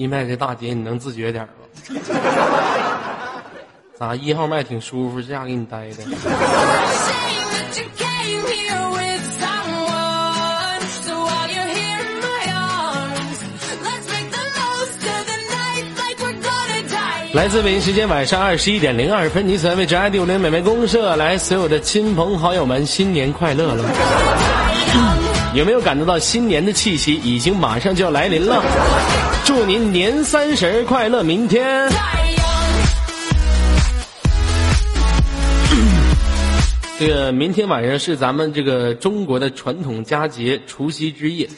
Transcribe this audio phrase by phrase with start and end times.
[0.00, 1.50] 义卖这大姐，你能自觉点吗？
[3.98, 5.96] 咋 一号麦挺舒服，这样给你待的？
[17.32, 24.69] 来自北京时间晚上二十一点零二分，你所在位置 ID 五零美美公社，来所有的亲朋好友们，新年快乐了！
[25.52, 28.62] 有没有感觉到新年的气息已经马上就要来临了？
[29.44, 31.24] 祝您年三十快乐！
[31.24, 31.90] 明天，
[37.00, 41.48] 这个明天晚上是咱们这个中国的传统佳节除夕之夜。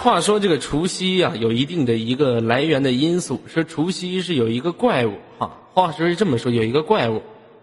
[0.00, 5.50] 话说这个除夕呀，有一定的一个来源的因素，说除夕是有一个怪物哈。
[5.74, 7.20] 话说是这么说，有一个怪物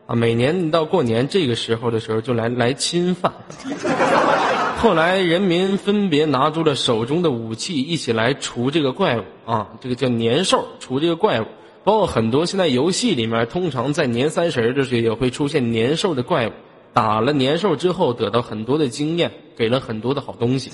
[0.08, 3.32] 啊，每年到过年这个时候的时候就来来侵犯。
[4.84, 11.46] 后来人民分别拿出了手中的武器，一起来除这个怪物啊，这个叫年兽，除这个怪物。
[11.86, 16.52] 包括很多现在游戏里面，通常在年三十的时候也会出现年兽的怪物。
[16.92, 20.70] 打了年兽之后，得到很多的经验，给了很多的好东西。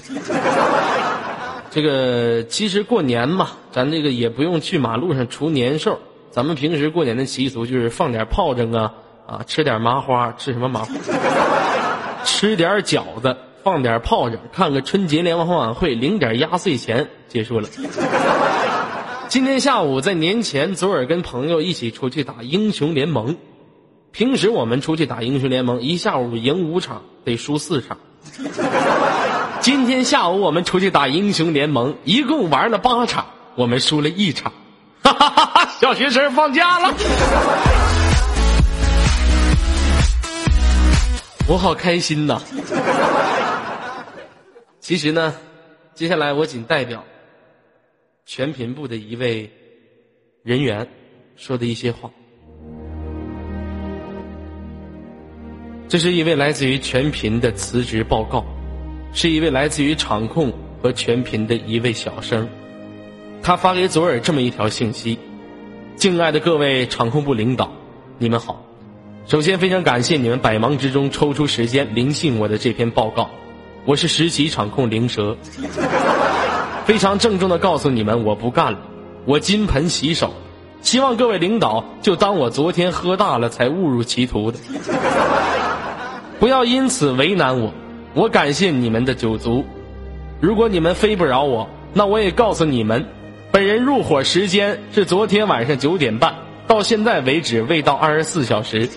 [1.69, 5.99] 这个其实过年嘛，咱这个也不用去马路上除年兽。
[6.31, 8.91] 咱们平时过年的习俗就是放点炮仗啊，
[9.27, 10.95] 啊，吃点麻花，吃什么麻花？
[12.25, 13.38] 吃点饺子，
[13.70, 17.70] 放点炮仗，看个春节联欢晚会，领点压岁钱，结束了。
[19.30, 23.38] 今天下午在年前，左耳跟朋友一起出去打英雄联盟。
[24.12, 28.00] 平时我们出去打英雄联盟，一下午赢五场，得输四场。
[29.62, 34.52] 今天下午我们出去打英雄联盟，一共玩了八场，我们输了一场。
[35.03, 35.70] 哈哈哈哈！
[35.80, 36.92] 小学生放假了，
[41.47, 42.42] 我好开心呐！
[44.89, 45.35] 其实呢，
[45.94, 47.03] 接下来我仅代表
[48.25, 49.47] 全频部的一位
[50.41, 50.88] 人员
[51.35, 52.09] 说的一些话。
[55.88, 58.44] 这是一位来自于全频的辞职报告。
[59.13, 60.51] 是一位来自于场控
[60.81, 62.49] 和全频的一位小生，
[63.44, 65.19] 他发给左耳这么一条信息
[65.97, 67.72] ：“敬爱的各位场控部领导，
[68.17, 68.66] 你们好。
[69.28, 73.29] 首先非常感谢你们百忙之中抽出时间聆信我的这篇报告。
[73.89, 75.35] 我是实习场控灵蛇，
[76.85, 78.77] 非常郑重的告诉你们，我不干了，
[79.25, 80.31] 我金盆洗手。
[80.83, 84.59] 希望各位领导就当我昨天喝大了才误入歧途的，
[86.39, 87.73] 不要因此为难我。”
[88.13, 89.66] 我感谢你们的酒足，
[90.39, 93.03] 如果你们非不饶我，那我也告诉你们，
[93.51, 96.35] 本人入伙时间是昨天晚上九点半，
[96.67, 98.88] 到现在为止未到二十四小时。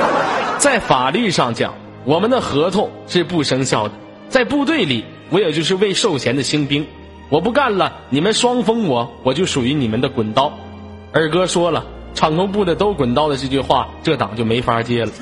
[0.60, 1.72] 在法律上讲，
[2.04, 3.94] 我们的合同是不生效的。
[4.28, 6.86] 在部队里，我也就是未授衔的新兵，
[7.28, 10.52] 我不干了，你们双封我，我就属于你们的滚刀。
[11.12, 15.12] 二哥说了，场工部的都滚刀的这句话，这档就没法接了，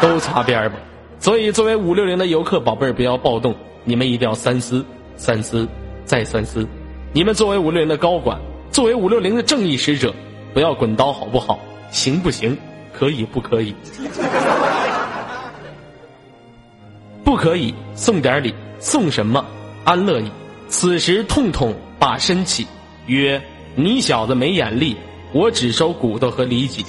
[0.00, 0.76] 都擦边吧。
[1.18, 4.84] 所以，作为五六零的游客宝贝儿，不要暴动，你们一定要三思、
[5.16, 5.68] 三思、
[6.04, 6.66] 再三思。
[7.12, 8.38] 你们作为五六零的高管，
[8.70, 10.14] 作为五六零的正义使者，
[10.54, 11.58] 不要滚刀，好不好？
[11.90, 12.56] 行不行？
[12.92, 13.74] 可以不可以？
[17.24, 19.44] 不可以送点礼，送什么？
[19.84, 20.30] 安乐你。
[20.68, 22.66] 此时痛痛把身起，
[23.06, 23.40] 曰：
[23.74, 24.96] 你小子没眼力，
[25.32, 26.84] 我只收骨头和里脊。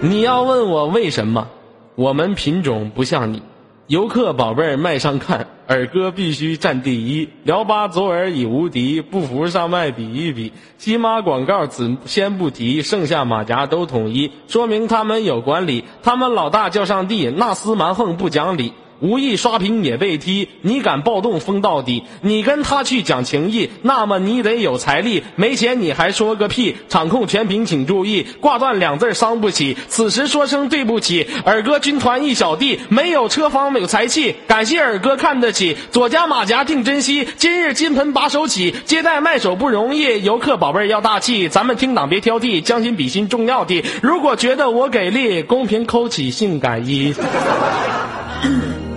[0.00, 1.46] 你要问我为什么？
[1.94, 3.42] 我们品种不像你，
[3.88, 7.26] 游客宝贝儿麦上看，耳哥必须占第一。
[7.44, 10.52] 聊吧左耳已无敌，不服上麦比一比。
[10.76, 15.84] 鸡妈广告只先不提，剩下马甲都统一，说明他们有管理。
[16.02, 18.74] 他们老大叫上帝，纳斯蛮横不讲理。
[19.00, 22.04] 无意刷屏也被踢，你敢暴动封到底？
[22.20, 25.22] 你跟他去讲情义，那么你得有财力。
[25.36, 26.76] 没钱你还说个屁！
[26.88, 29.76] 场控全屏请注意，挂断两字伤不起。
[29.88, 35.76] 此时说声对不起，尔哥军团一小弟，没有车房没有财气，感谢尔哥看得起。
[35.90, 40.22] 左家马甲定珍惜，今日金盆把手起，接待卖手不容易。
[40.24, 43.84] 游客宝贝要大气，咱们听党别挑剔，将心比心重要的。
[44.02, 47.14] 如果觉得我给力，公屏扣起性感一。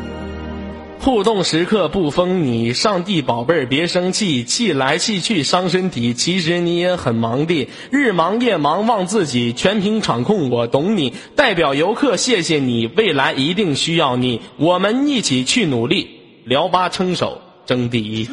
[1.04, 6.14] 互动时刻不封你，上帝宝贝儿别生气，气来气去伤身体。
[6.14, 11.16] 其实你也很忙的，日忙夜忙忘自己，全凭场控我懂你。
[11.36, 16.08] 代表游客谢谢你，未来一定需要你，我们一起去努力，
[16.46, 18.30] 聊吧称手争第一。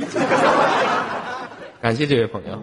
[1.81, 2.63] 感谢这位朋友。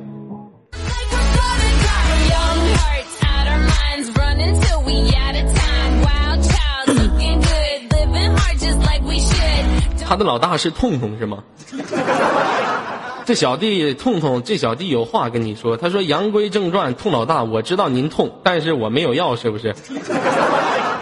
[10.07, 11.43] 他的老大是痛痛是吗？
[13.25, 15.77] 这小弟痛痛，这小弟有话跟你说。
[15.77, 19.73] 他说：“言归正传，痛老大，我知道您痛，但是我没有药，是不是？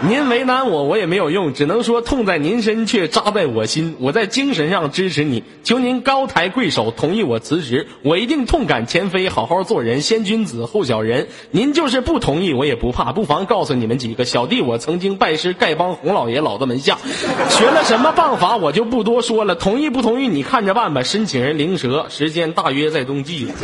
[0.06, 3.96] 您为难我，我也没有用，只能说痛在您身，却扎在我心。
[4.00, 7.88] 我在精神上支持你，求您高抬贵手，同意我辞职。
[8.02, 11.28] 我一定痛改前非，好好做人，先君子后小人。
[11.50, 13.12] 您就是不同意，我也不怕。
[13.12, 16.98] 不妨告诉你们几个，小弟我曾经拜师丐帮洪老爷老的门下，
[17.48, 19.54] 学了什么棒法，我就不多说了。
[19.54, 21.02] 同意不同意，你看着办吧。
[21.02, 23.48] 申请人灵蛇，时间大约在冬季。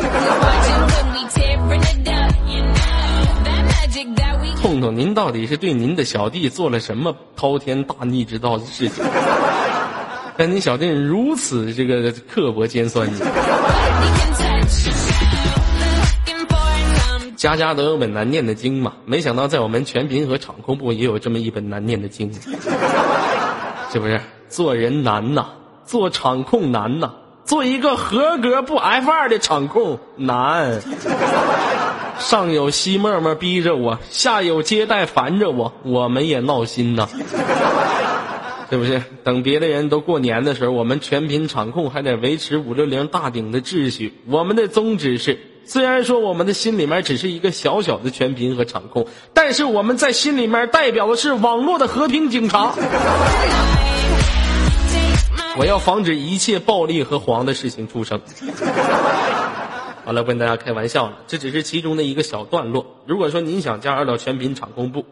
[4.70, 9.04] 痛痛，您到底是对您的小弟做了什么滔天大逆之道的事情，
[10.38, 13.10] 让您小弟如此这个刻薄尖酸？
[17.36, 22.32] 家家都有本难念的经嘛，没想到在我们全屏和场控部也有这么一本难念的经，
[23.92, 24.20] 是不是？
[24.48, 25.46] 做人难呐，
[25.84, 27.10] 做场控难呐，
[27.50, 30.80] 做一个合格不 F 二的场控难。
[32.20, 37.08] 上有西沫沫逼着我，下有接待烦着我，我们也闹心呐，
[38.70, 39.02] 是不是？
[39.24, 44.14] 等别的人都过年的时候，我们全频场控还得维持五六零大顶的秩序。
[44.28, 52.72] 我们的宗旨是，虽然说我们的心里面只是一个小小的全频和场控，但是我们在心里面代表的是网络的和平警察。
[55.58, 58.20] 我要防止一切暴力和黄的事情出生。
[60.04, 62.86] 好了，不跟大家开玩笑了，这只是其中的一个小段落。
[63.06, 65.04] 如果说您想加入到全品厂工部，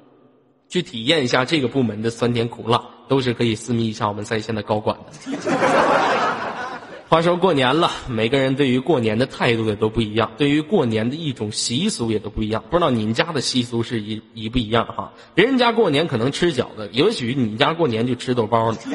[0.68, 5.38] 去体验一下这个部门的酸甜苦辣，都是可以私密一下我们在线的高管的。
[7.08, 12.64] 话说过年了，每个人对于过年的态度也都不一样，对于过年的一种习俗也都不一样。
[12.68, 15.12] 不知道你家的习俗是一一不一样哈？
[15.34, 18.76] 别人家过年可能吃饺子，也许你家过年就吃豆包了。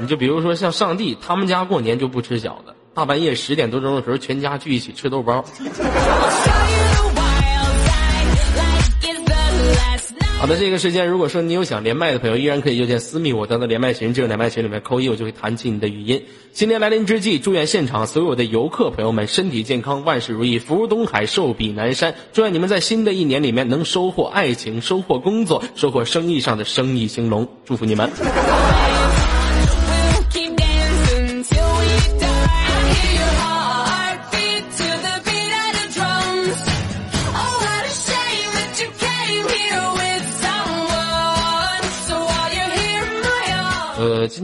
[0.00, 2.74] 你就比如说像上帝，他们家过年就不吃饺子。
[2.94, 5.44] 大半夜十点多钟的时候，全家聚一起吃豆包。
[10.38, 16.24] 好的，这个时间，如果说你有想连麦的朋友，依然可以右键私密我的连麦群，这个连麦群里面扣一，我就会弹起你的语音。
[16.52, 22.14] 新年来临之际，祝愿现场所有的游客朋友们身体健康，万事如意，福如东海，寿比南山。
[22.34, 27.48] 祝愿你们在新的一年里面能收获爱情，收获工作，收获生意上的生意兴隆。
[27.64, 28.10] 祝福你们。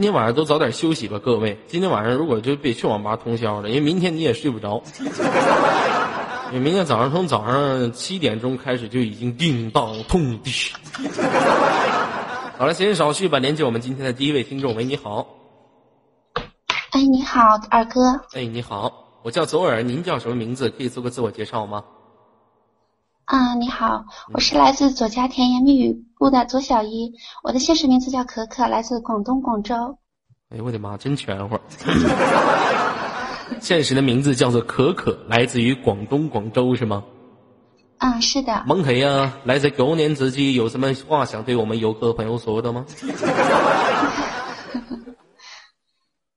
[0.03, 1.57] 天晚上都早点休息吧，各位。
[1.67, 4.83] 今天晚上如果就别去网吧通宵了，因为明天你也睡不着。
[6.51, 10.51] 因为明天早上从早上七点钟开始就已经叮当痛地。
[12.59, 14.75] 好了，闲言少叙吧，连接我们今天的第一位听众。
[14.75, 15.27] 喂，你好。
[16.91, 17.41] 哎，你好，
[17.71, 18.01] 二哥。
[18.33, 20.69] 哎，你好，我叫左耳，您叫什么名字？
[20.69, 21.83] 可以做个自我介绍吗？
[23.33, 29.97] 啊，你好，我是来自左家甜言蜜语部的左小姨，我的现实名字叫可可，来自广东广州。
[30.51, 31.57] 哎呦我的妈，真全乎！
[33.59, 37.03] 现实的名字叫做可可，来自于广东广州是吗？
[37.97, 38.63] 嗯，是的。
[38.67, 42.85] 蒙黑啊，来自狗年之际，有什么话想对我们游客朋友说的吗？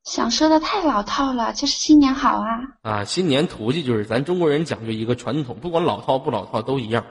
[0.07, 2.61] 想说的太老套了，就是新年好啊！
[2.83, 7.05] 啊，新年图记就是咱中国人讲究一个传统，不管老套不老套都一样。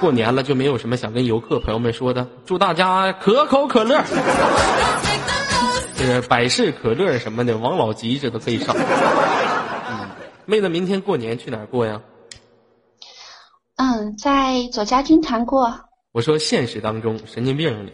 [0.00, 4.04] 过年了就没有什么想跟游客朋友们说的，祝大家可口可乐，
[5.96, 8.76] 这个百事可乐什么的，王老吉这都可以上。
[8.76, 10.10] 嗯，
[10.44, 12.02] 妹子，明天过年去哪儿过呀？
[13.76, 15.74] 嗯，在左家军团过。
[16.12, 17.92] 我说现实当中，神经病你。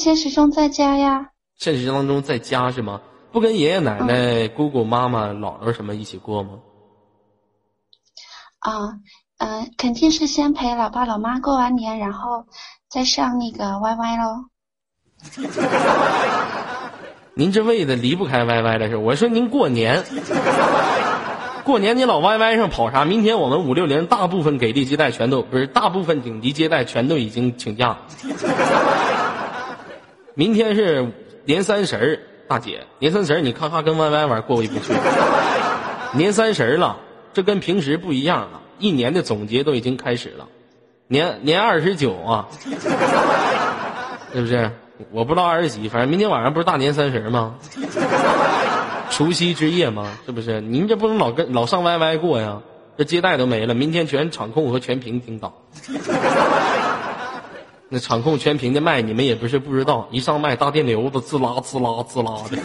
[0.00, 1.28] 现实中在家呀。
[1.58, 3.02] 现实当中在家是吗？
[3.32, 6.52] 不跟爷爷奶奶、姑姑、妈妈、姥姥什么一起过吗？
[8.60, 8.96] 啊，
[9.36, 12.46] 嗯，肯定是先陪老爸老妈过完年，然后
[12.88, 14.46] 再上那个 YY 喽。
[17.34, 18.96] 您这喂的离不开 YY 的是？
[18.96, 20.02] 我说您过年，
[21.62, 23.04] 过年你老 YY 上跑啥？
[23.04, 27.98] 明天我们五六零大部分给力接待全都不是，大部分顶级接待全都已经请假。
[30.34, 31.08] 明天是
[31.44, 32.18] 年三十儿，
[32.48, 34.92] 大姐，年三十儿你咔咔跟 YY 玩过意不去。
[36.14, 36.96] 年三十儿了，
[37.32, 40.46] 这跟平时不一样了，一年的总结都已经开始了。
[41.08, 42.48] 年年二十九啊，
[44.32, 44.70] 是不是？
[45.10, 47.54] 我不知道二十几，反正明天晚上不是大年三十吗？
[49.10, 50.12] 除夕之夜吗？
[50.26, 50.60] 是不是？
[50.60, 52.60] 您这不能老跟老上 YY 过呀？
[52.96, 55.54] 这接待都没了，明天全场控和全屏听到。
[57.92, 62.56] 那场控全屏的麦，你们也不是不知道，一上麦大电流子滋啦滋啦滋啦的。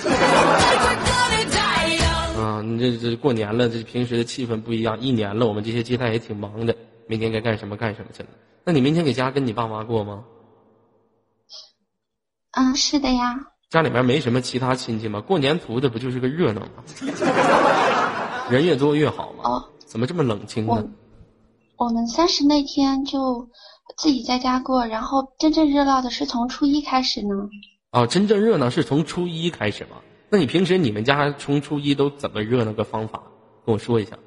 [2.40, 5.00] 啊，你这这过年了，这平时的气氛不一样。
[5.02, 6.76] 一年了，我们这些接待也挺忙的，
[7.08, 8.30] 明天该干什么干什么去了。
[8.64, 10.24] 那你明天给家跟你爸妈过吗？
[12.52, 13.48] 嗯，是的呀。
[13.72, 15.22] 家里面没什么其他亲戚吗？
[15.22, 16.84] 过年图的不就是个热闹吗？
[18.52, 19.44] 人越多越好吗。
[19.44, 19.66] 哦。
[19.88, 20.86] 怎么这么冷清呢？
[21.78, 23.50] 我们三十那天就。
[23.98, 27.36] 自己在家过，然后真正热闹的是从初一开始呢。
[27.92, 29.98] 哦，真正热闹是从初一开始吗？
[30.30, 33.24] 那你平时你们家从初一都怎么热闹个方法？
[33.66, 34.18] 跟我说一下。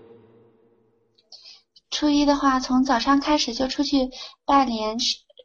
[1.90, 4.10] 初一的话，从早上开始就出去
[4.46, 4.96] 拜年，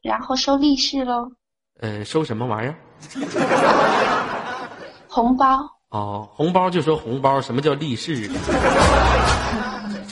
[0.03, 1.31] 然后收利是喽。
[1.79, 2.75] 嗯，收什么玩意儿？
[5.09, 5.59] 红包。
[5.89, 8.29] 哦，红包就说红包，什么叫利是？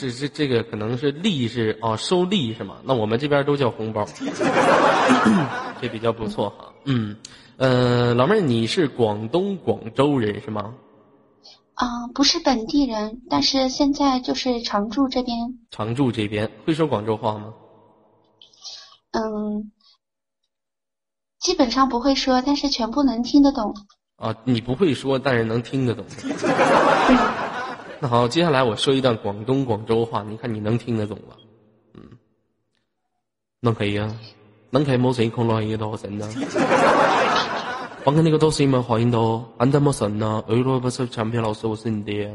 [0.02, 2.78] 这这这个可能是利是哦，收利是吗？
[2.82, 4.04] 那我们这边都叫红包，
[5.80, 6.72] 这比较不错哈。
[6.86, 7.16] 嗯，
[7.56, 10.74] 呃，老妹儿，你是广东广州人是吗？
[11.74, 15.58] 啊，不是本地人，但是现在就是常住这边。
[15.70, 17.54] 常住这边会说广州话吗？
[19.12, 19.70] 嗯，
[21.38, 23.74] 基本上不会说，但是全部能听得懂。
[24.16, 26.04] 啊，你不会说，但是能听得懂。
[28.02, 31.36] 那好，接下来我说一段广东广州话，你看你能听得懂吗？
[31.94, 32.02] 嗯，
[33.60, 34.12] 能可以啊，
[34.70, 36.28] 能可以冇死空落一多神啊！
[38.02, 42.28] 我跟那个多水嘛，欢迎到安得冇神啊，二罗不是唱片老师我是你爹。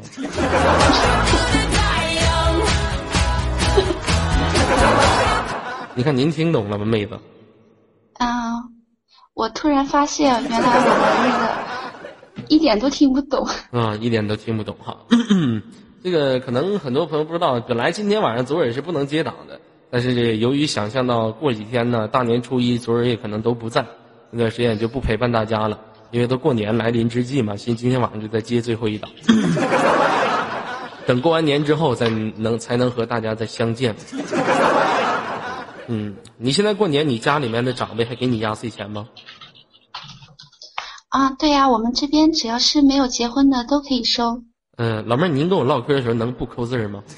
[5.96, 7.20] 你看您听懂了吗，妹子？
[8.14, 8.54] 啊，
[9.34, 11.77] 我突然发现，原来我的那个。
[12.50, 13.98] 一点都听不懂啊！
[14.00, 14.98] 一点都听不懂哈。
[16.04, 23.86] 这个可能很多朋友不知道，本来今天晚上左耳是不能接档的，但是由于想象到过几天呢，大年初一左耳也可能都不在，
[24.32, 25.80] 那段时间就不陪伴大家了，
[26.12, 29.10] 因为都过年来临之际嘛，今今天晚上就在接最后一档，
[31.06, 33.96] 等过完年之后再能才能和大家再相见。
[35.90, 39.08] 嗯，你现在过年，你家里面的长辈还给你压岁钱吗？
[41.10, 44.44] 啊，对呀，我们这边只要是没有结婚的都可以收。
[44.78, 47.04] 嗯，老妹儿，您跟我唠嗑的时候能不抠字儿吗？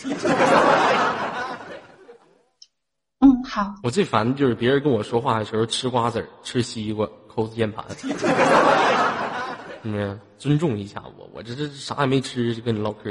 [3.19, 3.75] 嗯，好。
[3.84, 7.84] 我最烦的就是别人跟我说话的时候吃瓜子儿、吃西瓜、抠键盘。
[9.84, 13.10] 嗯，尊重一下我，我这这啥也没吃就跟你唠嗑。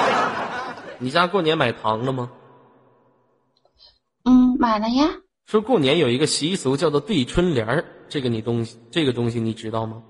[0.98, 2.30] 你家过年买糖了吗？
[4.24, 5.08] 嗯，买了呀。
[5.50, 10.04] 说过年有一个习俗叫做对春联儿，这个你东西，这个东西你知道吗？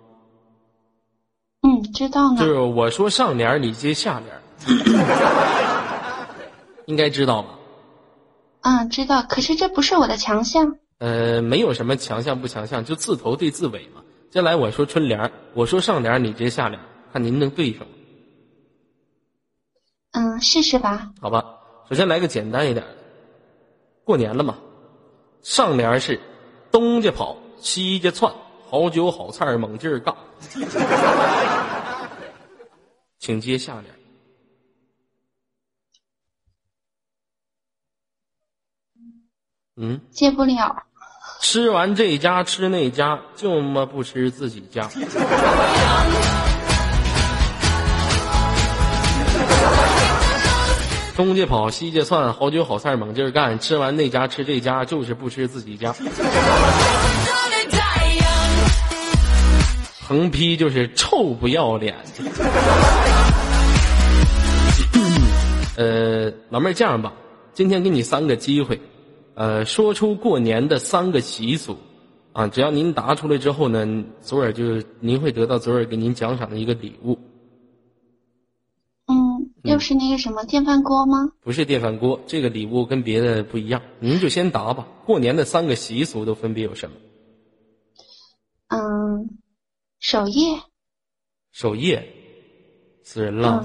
[1.63, 2.39] 嗯，知道呢。
[2.39, 4.43] 就是我说上联儿，你接下联儿，
[6.85, 7.59] 应该知道吧？
[8.61, 9.23] 嗯，知道。
[9.23, 10.77] 可是这不是我的强项。
[10.99, 14.03] 呃，没有什么强项不强项，就字头对字尾嘛。
[14.31, 17.95] 接下来我说春联儿，我说上联儿，你接下联儿，看您能对上吗？
[20.13, 21.13] 嗯，试试吧。
[21.19, 22.95] 好吧，首先来个简单一点的，
[24.05, 24.59] 过年了嘛。
[25.43, 26.21] 上联是
[26.71, 28.33] 东家跑，西家窜，
[28.69, 30.15] 好酒好菜猛劲儿干。
[33.19, 33.95] 请接下联。
[39.77, 40.85] 嗯，接不了。
[41.41, 44.87] 吃完这家吃那家，就么不吃自己家。
[51.21, 53.59] 东家跑，西家窜，好酒好菜猛劲儿干。
[53.59, 55.95] 吃完那家吃这家，就是不吃自己家。
[60.09, 61.95] 横批就是臭不要脸。
[65.77, 67.13] 呃，老妹儿这样吧，
[67.53, 68.81] 今天给你三个机会，
[69.35, 71.77] 呃，说出过年的三个习俗，
[72.33, 73.87] 啊，只要您答出来之后呢，
[74.23, 74.65] 左耳就
[75.01, 77.19] 您会得到左耳给您奖赏的一个礼物。
[79.63, 81.33] 又是那个什么电饭锅吗？
[81.43, 83.83] 不是电饭锅，这个礼物跟别的不一样。
[83.99, 84.87] 您就先答吧。
[85.05, 86.97] 过年的三个习俗都分别有什么？
[88.69, 89.39] 嗯，
[89.99, 90.59] 守夜。
[91.53, 92.09] 守夜，
[93.03, 93.65] 死人了。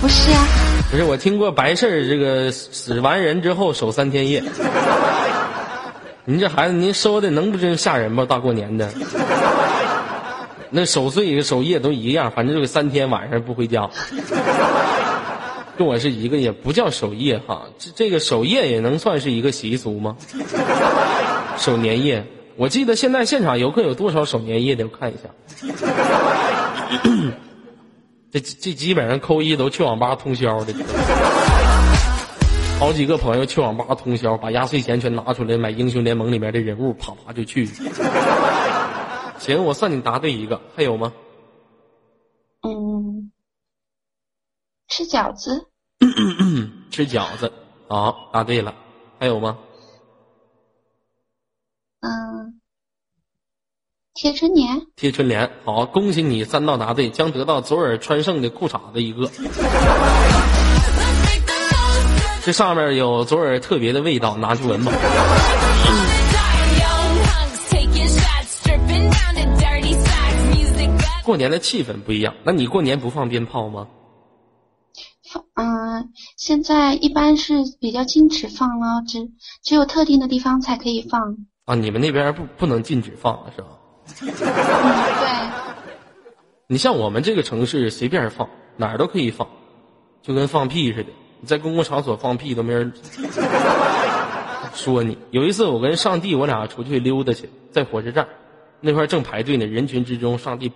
[0.00, 0.46] 不是啊。
[0.90, 4.42] 不是，我听过白事儿，这个死完人之后守三天夜。
[6.24, 8.26] 您这孩子，您说的能不真吓人吗？
[8.26, 8.90] 大过年的。
[10.70, 13.90] 那守岁守夜都一样，反正就是三天晚上不回家，
[15.76, 17.66] 跟我是一个，也不叫守夜哈。
[17.78, 20.16] 这这个守夜也能算是一个习俗吗？
[21.58, 22.24] 守年夜，
[22.56, 24.84] 我记得现在现场游客有多少守年夜的？
[24.84, 25.28] 我看一下，
[28.30, 30.72] 这这基本上扣一都去网吧通宵的。
[32.78, 37.68] 好几个朋友去网吧通宵，把压岁钱全拿出来买英雄联盟里面的人物，啪啪就去。
[39.40, 41.14] 行，我算你答对一个，还有吗？
[42.62, 43.32] 嗯，
[44.86, 45.70] 吃饺子。
[46.92, 47.50] 吃饺子，
[47.88, 48.74] 好，答对了。
[49.18, 49.58] 还有吗？
[52.00, 52.60] 嗯，
[54.12, 54.86] 贴春联。
[54.94, 59.30] 贴春联，好，恭喜你三道答对，将得到左耳穿剩的裤衩子一个。
[62.44, 64.92] 这上面有左耳特别的味道，拿去闻吧。
[71.30, 73.86] 过年的气氛不一样，那你过年不放鞭炮吗？
[75.32, 79.30] 放，嗯，现在一般是比较禁止放了，只
[79.62, 81.36] 只有特定的地方才可以放。
[81.66, 83.68] 啊，你们那边不不能禁止放了是吧？
[84.22, 84.26] 嗯，
[85.20, 85.52] 对。
[86.66, 89.46] 你像我们这个城市随便放，哪儿都可以放，
[90.22, 91.10] 就跟放屁似的。
[91.40, 92.92] 你在公共场所放屁都没人
[94.74, 95.16] 说你。
[95.30, 98.26] 有一次我跟上帝我俩出去溜达去，在火车站
[98.80, 100.72] 那块正排队呢，人群之中，上帝噗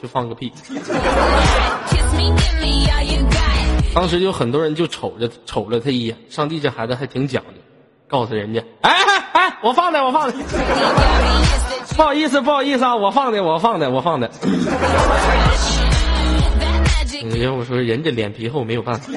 [0.00, 0.52] 就放个屁。
[3.94, 7.50] 当时有很多人就瞅着瞅了他一眼，上帝这孩子还挺讲究，
[8.08, 10.34] 告诉人家，哎哎哎，我放的我放的，
[11.96, 14.30] 不好意思不好意思啊，我放的我放的我放的。
[17.24, 19.10] 你要我说人家脸皮厚没有办法。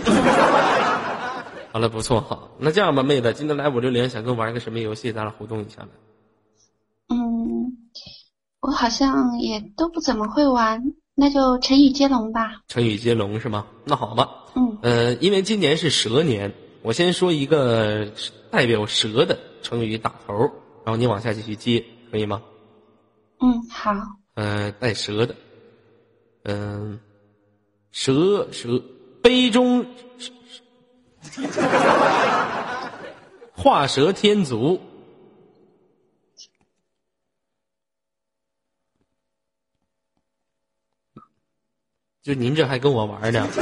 [1.71, 5.85] 好了不错哈，那这样吧，妹子，今天来五六零想跟我玩个什么游戏，咱俩互动一下
[7.09, 7.77] 嗯，
[8.61, 10.81] 我好像也都不怎么会玩。
[11.15, 12.61] 那就成语接龙吧。
[12.69, 13.67] 成语接龙是吗？
[13.83, 14.29] 那好吧。
[14.55, 14.77] 嗯。
[14.81, 16.51] 呃，因为今年是蛇年，
[16.81, 18.07] 我先说一个
[18.49, 20.33] 代表蛇的成语打头，
[20.85, 22.41] 然后你往下继续接，可以吗？
[23.41, 23.91] 嗯，好。
[24.35, 25.35] 呃，带蛇的，
[26.43, 26.97] 嗯，
[27.91, 28.81] 蛇蛇
[29.21, 29.85] 杯中
[33.51, 34.79] 画蛇添足。
[42.21, 43.47] 就您这还跟我玩呢？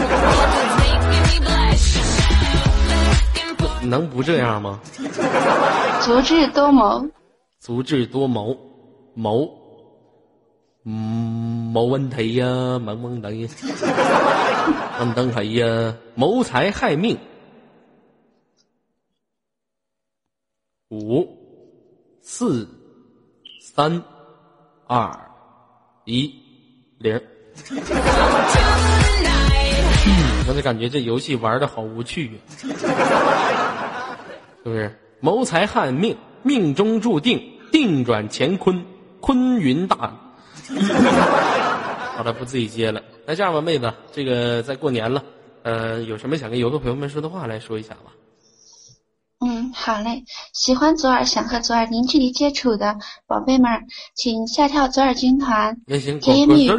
[3.84, 4.80] 能不这样吗？
[6.04, 7.08] 足智多谋。
[7.60, 8.58] 足智多谋，
[9.14, 9.48] 谋，
[10.86, 12.46] 嗯，冇问题呀，
[12.80, 13.48] 冇问题。
[15.00, 17.18] 问灯系呀，谋财害命。
[20.90, 21.28] 五、
[22.22, 22.68] 四、
[23.62, 24.04] 三、
[24.88, 25.12] 二、
[26.06, 26.34] 一、
[26.98, 27.22] 零。
[30.50, 32.34] 我就感觉这游戏玩的好无趣呀，
[34.64, 34.90] 是不是？
[35.20, 37.42] 谋财害命，命中注定，
[37.72, 38.86] 定转乾坤，
[39.20, 40.16] 坤云大。
[42.16, 43.02] 好了，不自己接了。
[43.26, 45.24] 那这样吧，妹子，这个在过年了，
[45.64, 48.12] 呃，有什么想跟游客朋友们说的话，来说一下吧。
[49.68, 50.24] 嗯，好嘞。
[50.54, 52.96] 喜欢左耳，想和左耳零距离接触的
[53.28, 53.70] 宝贝们，
[54.16, 55.78] 请下跳左耳军团。
[55.86, 56.72] 那行，甜言蜜语。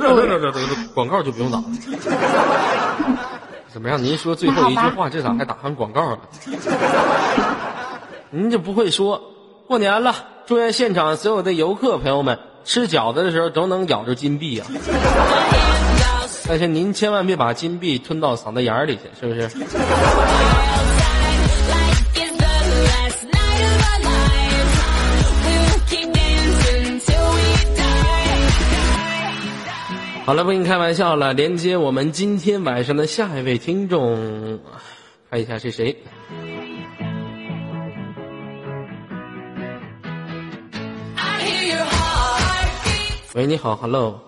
[0.94, 1.64] 广告就不用打了。
[3.72, 4.02] 怎么样？
[4.02, 6.18] 您说最后一句话，这咋还打上广告了？
[8.30, 9.20] 您就不会说，
[9.66, 10.14] 过年了，
[10.46, 14.66] 祝愿现场所有的游客朋友们吃饺子的时候都能咬着金币啊！
[16.48, 19.48] 但是您千万别把金币吞到嗓子眼里去，是不是？
[30.28, 31.32] 好了，不跟你开玩笑了。
[31.32, 34.60] 连接我们今天晚上的下一位听众，
[35.30, 35.96] 看一下是谁。
[43.32, 44.20] 喂，你好，Hello。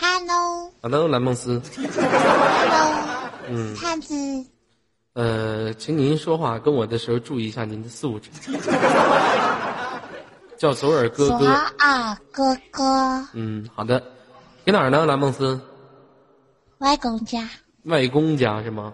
[0.00, 0.70] Hello。
[0.80, 1.60] Hello，蓝梦思。
[1.74, 3.18] Hello。
[3.48, 3.74] 嗯。
[3.74, 4.14] 汉子。
[5.14, 8.30] 呃，请您说话跟我的时候注意一下您的素质。
[10.56, 11.38] 叫左耳哥哥。
[11.38, 13.28] 左耳哥哥。
[13.32, 14.00] 嗯，好的。
[14.64, 15.60] 给哪儿呢，蓝梦思？
[16.78, 17.48] 外公家。
[17.84, 18.92] 外公家是吗？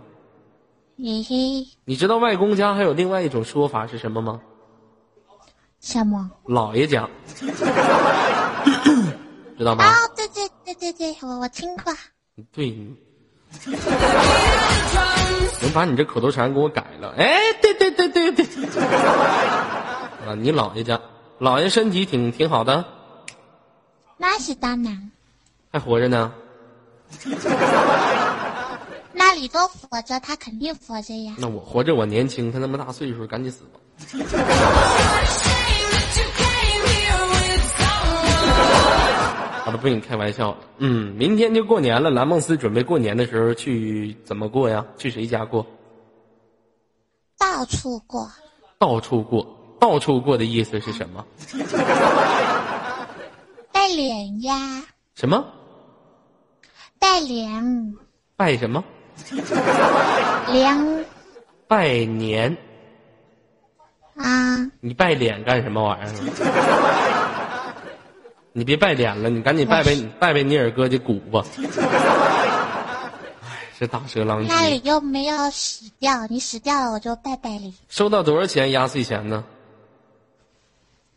[0.99, 1.67] 嘿嘿。
[1.85, 4.41] 你知道外公家还有另外一种说法是什么吗？
[5.81, 6.31] 什么？
[6.47, 7.09] 姥爷家。
[9.57, 9.85] 知道吗？
[9.85, 11.95] 哦，对对对对对，我我听过。
[12.53, 12.71] 对。
[15.63, 17.15] 能把你这口头禅给我改了？
[17.17, 18.45] 哎，对对对对对。
[20.27, 21.01] 啊，你姥爷家，
[21.39, 22.85] 姥爷身体挺挺好的。
[24.17, 25.13] 那是当然。
[25.73, 26.33] 还活着呢，
[29.13, 31.35] 那你都活着，他肯定活着呀。
[31.39, 33.79] 那我活着，我年轻，他那么大岁数，赶紧死吧。
[39.65, 40.57] 好了，不跟你开玩笑了。
[40.79, 44.85] 嗯，明天就过年了，蓝梦思准备过年的时候去怎么过呀？
[44.99, 45.65] 去谁家过？
[47.39, 48.29] 到处过。
[48.79, 49.47] 到处过，
[49.79, 51.25] 到处过的意思是什么？
[53.71, 54.83] 带脸呀！
[55.15, 55.45] 什么？
[57.01, 57.95] 拜年？
[58.37, 58.85] 拜什么？
[60.53, 61.05] 年？
[61.67, 62.57] 拜年？
[64.17, 64.71] 啊！
[64.81, 66.11] 你拜脸干什么玩意儿？
[68.53, 71.43] 你别拜脸了，你赶紧拜拜拜拜你二哥的鼓吧。
[71.57, 71.65] 哎，
[73.79, 77.73] 这大蛇郎那里又没有死掉，你死掉了我就拜拜你。
[77.89, 79.43] 收到多少钱压岁钱呢？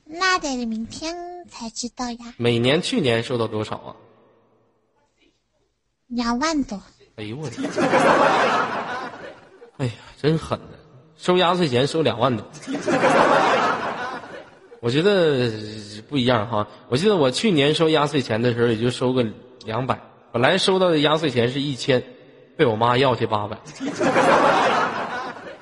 [0.05, 1.15] 那得明天
[1.49, 2.17] 才知道呀。
[2.37, 3.95] 每年去年收到多少啊？
[6.15, 6.79] 两万多。
[7.15, 7.55] 哎呦我的！
[9.77, 10.77] 哎呀，真狠呐！
[11.17, 12.45] 收压岁钱收两万多。
[14.79, 15.51] 我觉得
[16.09, 16.67] 不一样哈。
[16.89, 19.25] 我记得我去年收压岁钱的时候，也就收个
[19.65, 19.99] 两百。
[20.31, 22.03] 本来收到的压岁钱是一千，
[22.57, 23.57] 被我妈要去八百。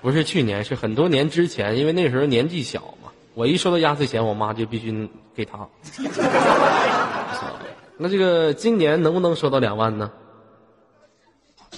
[0.01, 3.09] 不是去年，是很多年之前，因为那时候年纪小嘛。
[3.33, 5.67] 我一收到压岁钱，我妈就必须给他。
[7.97, 10.11] 那这个今年能不能收到两万呢？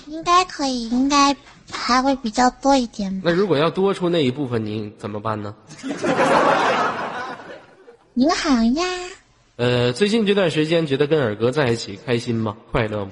[0.08, 1.36] 应该可以，应该
[1.72, 3.22] 还会比较多一点。
[3.24, 5.54] 那如果要多出那一部分，您怎么办呢？
[8.14, 8.84] 您好呀。
[9.56, 12.56] 呃，最近这段时间觉得跟尔哥在一起开心吗？
[12.72, 13.12] 快乐吗？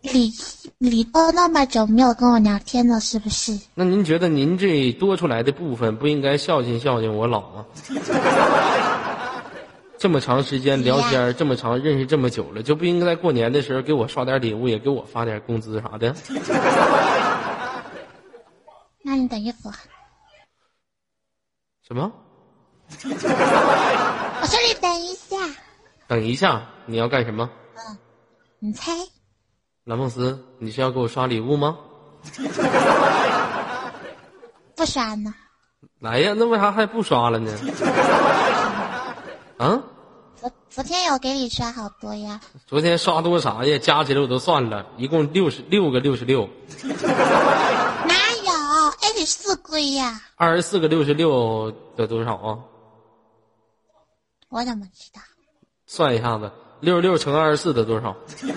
[0.00, 0.32] 你
[0.78, 3.58] 你都那么久没有跟我聊天了，是不是？
[3.74, 7.66] 那您觉得您这多出来的部分不应该孝敬孝敬我老吗？
[9.98, 16.14] 这么长时间聊天，这么长认识这么久了，就不应该在过年的时候给我刷点礼物，也给我发点工资啥的？
[19.02, 19.74] 那你等一会儿。
[21.86, 22.12] 什么？
[22.90, 25.36] 我说你等一下。
[26.06, 27.50] 等一下，你要干什么？
[27.74, 27.98] 嗯，
[28.60, 28.92] 你猜。
[29.84, 31.76] 蓝梦思，你是要给我刷礼物吗？
[34.76, 35.34] 不刷呢。
[35.98, 37.50] 来呀，那为啥还不刷了呢？
[39.58, 39.82] 啊？
[40.40, 42.40] 昨昨天有给你刷好多呀。
[42.66, 43.76] 昨天刷多啥呀？
[43.78, 46.48] 加起来我都算了，一共六十六个六十六。
[48.06, 48.14] 哪
[48.46, 50.20] 有二十四个呀？
[50.36, 52.58] 二十四个六十六得多少啊？
[54.48, 55.20] 我怎么知道？
[55.86, 58.14] 算一下子，六十六乘二十四得多少？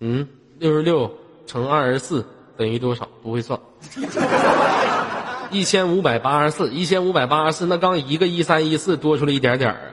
[0.00, 1.08] 嗯，六十六
[1.46, 3.08] 乘二十四等于多少？
[3.22, 3.58] 不会算。
[5.50, 9.92] 一千五百八十四，一千五百八十四，那刚一个一三一四多出来一点点儿。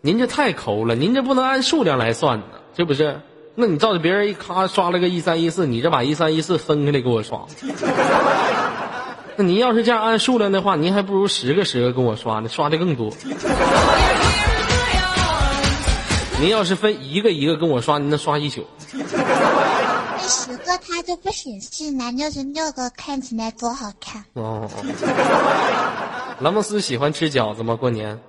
[0.00, 2.44] 您这太抠了，您这不能按数量来算呢，
[2.76, 3.20] 是不是？
[3.54, 7.40] 那你照着别人一咔刷了个一三一四，你这把一三一四分开来给我刷。
[9.36, 13.12] 那您要是这样按数量的话，您还不如十个十个跟我刷呢，刷的更多。
[16.40, 18.64] 您要是分一个一个跟我刷，您能刷一宿。
[20.98, 24.24] 那十个它就不显示呢，六十六个看起来多好看。
[24.34, 24.68] 哦。
[26.40, 27.76] 兰梦思喜欢吃饺子吗？
[27.76, 28.20] 过年？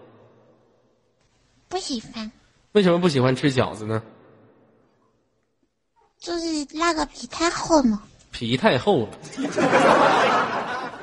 [1.68, 2.32] 不喜欢。
[2.74, 4.04] 为什么不喜欢吃饺子呢？
[6.20, 8.00] 就是那个皮太厚了。
[8.32, 9.10] 皮太厚了。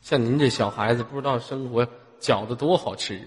[0.00, 1.86] 像您这小孩子，不知道生活
[2.18, 3.22] 饺子多好吃。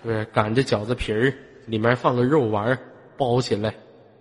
[0.00, 1.34] 不是擀着饺子皮儿，
[1.66, 2.78] 里面放个肉丸
[3.16, 3.74] 包起来，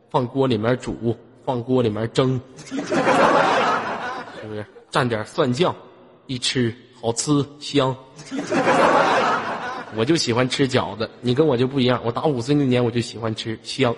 [0.09, 1.15] 放锅里面煮，
[1.45, 4.65] 放锅里面蒸，是不是？
[4.91, 5.75] 蘸点蒜酱，
[6.27, 7.95] 一吃好吃香。
[9.95, 11.99] 我就喜欢吃饺子，你跟我就不一样。
[12.05, 13.93] 我打五岁那年我就喜欢吃香。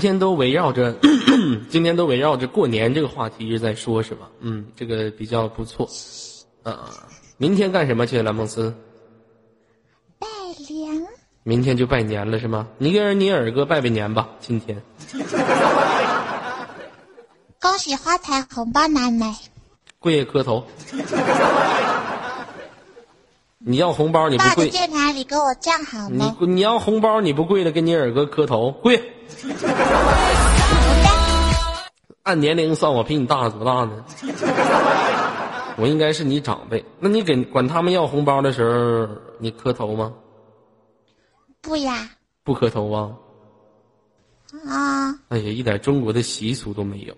[0.00, 0.96] 天都围绕着，
[1.70, 4.28] 今天都围绕着过年这个话题一直在说，是吧？
[4.40, 5.88] 嗯，这个比较不错。
[6.64, 6.78] 呃，
[7.36, 8.20] 明天干什么去？
[8.22, 8.74] 蓝梦思？
[10.18, 10.26] 拜
[10.68, 11.06] 年。
[11.42, 12.66] 明天就拜年了是吗？
[12.78, 14.82] 你给你二哥拜拜年吧，今天。
[17.60, 19.36] 恭喜发财，红包拿来。
[19.98, 20.64] 跪下磕头。
[23.58, 24.70] 你要红包你不跪？
[24.70, 26.34] 电台里给我站好了。
[26.40, 28.98] 你你要红包你不跪的，给你二哥磕头跪。
[32.22, 34.04] 按年龄算，我比你大多大呢？
[35.76, 36.84] 我应该是你长辈。
[36.98, 40.12] 那你给管他们要红包的时候，你磕头吗？
[41.62, 42.10] 不呀。
[42.44, 43.10] 不磕头啊？
[44.68, 45.14] 啊。
[45.28, 47.14] 哎呀，一点中国的习俗都没有。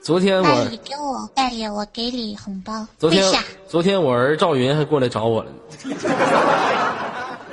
[0.00, 2.86] 昨天我你给我拜年，我给你红包。
[2.98, 3.24] 昨天
[3.66, 5.50] 昨天我儿赵云还过来找我了。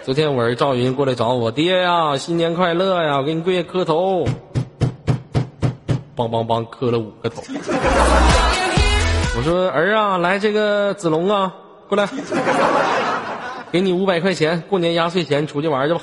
[0.05, 3.17] 昨天我儿赵云过来找我，爹呀，新年快乐呀！
[3.17, 4.23] 我给你跪下磕头，
[6.15, 7.41] 梆梆梆磕了五个头。
[9.35, 11.51] 我说儿啊，来这个子龙啊，
[11.89, 12.07] 过来，
[13.71, 16.01] 给你五百块钱，过年压岁钱，出去玩去吧。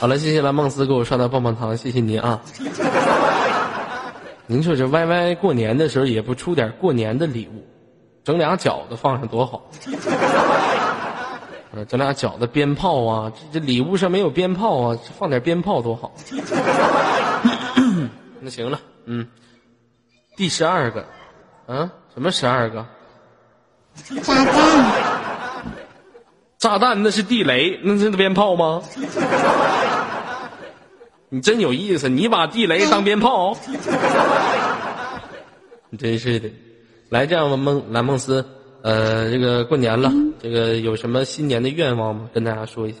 [0.00, 2.40] 好了，谢谢蓝梦思给我刷的棒棒糖，谢谢您啊。
[4.46, 7.64] 您说这歪歪过年的时候也不出点过年的礼物，
[8.24, 9.70] 整俩饺子放上多好。
[11.72, 16.12] 呃，整俩饺子、鞭炮啊，这这礼物上没有鞭炮啊，放点鞭炮多好。
[18.40, 19.26] 那行了，嗯，
[20.36, 21.04] 第十二个，
[21.66, 22.86] 嗯，什么十二个？
[24.22, 25.64] 炸弹，
[26.58, 28.82] 炸弹那是地雷，那是鞭炮吗？
[31.34, 33.58] 你真有意思，你把地雷当鞭炮？
[35.90, 36.48] 你 真是的。
[37.08, 38.46] 来，这样吧，梦蓝梦思，
[38.82, 42.30] 呃，这个过年了，这个有什么新年的愿望吗？
[42.32, 42.98] 跟大家说一下。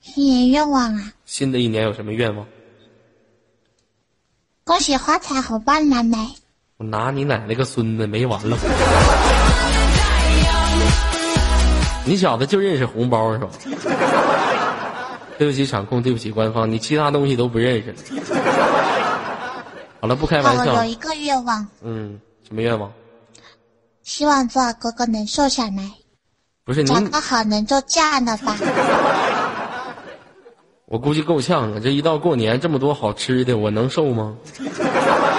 [0.00, 1.12] 新年愿望啊！
[1.26, 2.46] 新的一年有什么愿望？
[4.64, 6.26] 恭喜发财，红包拿来！
[6.78, 8.56] 我拿你奶奶个孙子，没完了！
[12.06, 13.50] 你小子就认识红包是吧？
[15.38, 17.94] 对不起场控，对不起官方，你其他东西都不认识。
[20.00, 20.74] 好了，不开玩笑。
[20.74, 21.66] 我有一个愿望。
[21.82, 22.92] 嗯，什么愿望？
[24.02, 25.90] 希望做哥哥能瘦下来。
[26.64, 28.56] 不是找个好能做嫁的吧。
[30.86, 31.80] 我估计够呛啊！
[31.82, 34.36] 这一到过年，这么多好吃的，我能瘦吗？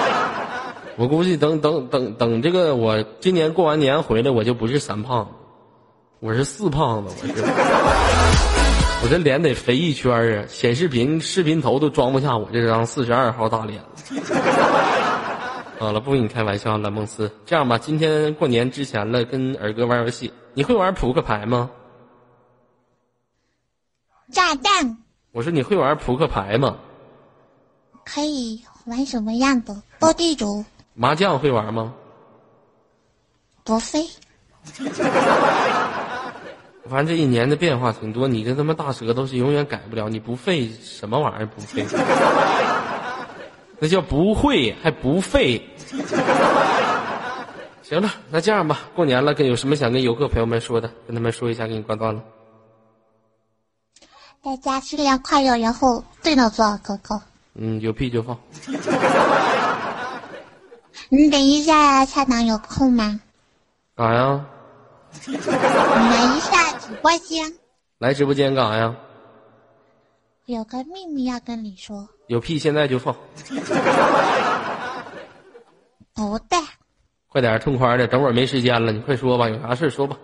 [0.97, 5.31] 我估计等等等等，这个我今年过完年回来，我就不是三胖子，
[6.19, 7.33] 我是四胖子，我是。
[9.01, 10.45] 我这脸得肥一圈啊！
[10.47, 13.81] 显示屏视频头都装不下我这张四十二号大脸
[15.79, 17.31] 好了，不跟你开玩笑了，梦思。
[17.45, 20.33] 这样吧，今天过年之前了，跟尔哥玩游戏。
[20.53, 21.71] 你会玩扑克牌吗？
[24.31, 24.97] 炸弹。
[25.31, 26.75] 我说你会玩扑克牌吗？
[28.03, 29.81] 可以玩什么样的？
[29.99, 30.65] 斗地主。
[30.93, 31.93] 麻将会玩吗？
[33.63, 34.05] 不会。
[36.89, 40.09] 反正这一年的变化挺多，你跟他妈大舌头是永远改不了。
[40.09, 41.45] 你不废什么玩意儿？
[41.45, 41.85] 不废，
[43.79, 45.61] 那叫不会还不废。
[47.83, 52.21] 行了，那这样吧，过年了，跟有什么想跟游客朋友们说的，跟他们说一下，给你挂断了。
[54.43, 57.21] 大家新年快乐，然后对了，做哥哥。
[57.55, 58.37] 嗯，有屁就放。
[61.09, 63.19] 你等一下，菜档有空吗？
[63.95, 64.45] 干啥呀？
[65.25, 67.53] 等一下直播间。
[67.99, 68.95] 来直播间干啥呀？
[70.45, 72.09] 有个秘密要跟你说。
[72.27, 73.15] 有屁现在就放。
[76.13, 76.57] 不带。
[77.27, 80.17] 快点痛快的，等会儿没时间了，你快说吧，有啥事说吧。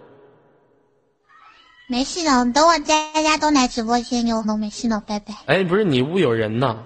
[1.87, 5.35] 没事的，等我大家都来直播间，有都没事的，拜拜。
[5.45, 6.83] 哎，不是你屋有人呢？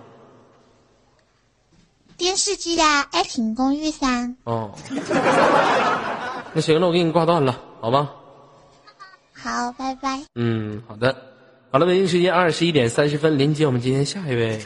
[2.17, 4.35] 电视机呀，爱情公寓三。
[4.43, 4.71] 哦。
[6.53, 8.09] 那行了，我给你挂断了，好吧？
[9.41, 10.19] 好，拜拜。
[10.35, 11.15] 嗯，好的。
[11.71, 14.59] 好了，北京时间二十一点三十分，连接我们今天下一位。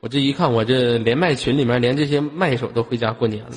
[0.00, 3.50] 我这一看，我这连麦群里面连这些麦手都回家过年了，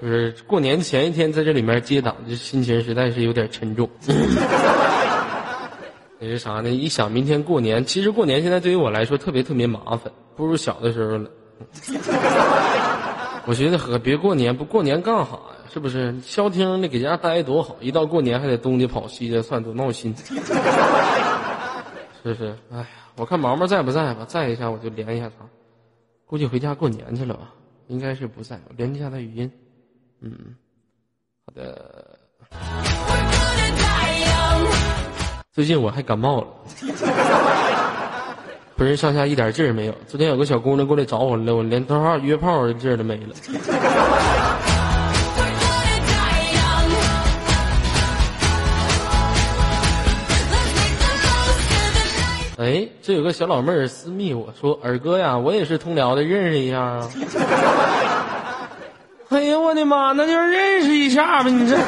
[0.00, 3.88] 就是过年前一天在这里面接档，这心情实在是有点沉重。
[6.18, 6.70] 那是啥呢？
[6.70, 11.30] 一想明天过年，其实过年现在对于我来说特别特别麻烦，不如小的时候了。
[13.46, 15.40] 我觉得和别过年，不过年干啥呀？
[15.72, 16.18] 是不是？
[16.22, 20.14] 消停的给家待多好，一到过年还得东家跑西家窜，多闹心。
[22.22, 22.56] 是不是？
[22.72, 24.24] 哎呀，我看毛毛在不在吧？
[24.24, 25.46] 在一下我就连一下他，
[26.24, 27.52] 估计回家过年去了吧？
[27.88, 29.52] 应该是不在，我连一下他语音。
[30.20, 30.56] 嗯，
[31.46, 32.18] 好的。
[35.56, 36.46] 最近我还感冒了，
[38.76, 39.94] 浑身上下一点劲儿没有。
[40.06, 43.34] 昨天有个小姑娘过来找我了，我连头号约炮的劲儿都没了。
[52.58, 57.08] 哎，这有个小老妹儿私密我说：“二哥呀，我也是通辽的，认识一下啊。
[59.32, 61.78] ”哎呀，我的妈，那就认识一下吧，你这。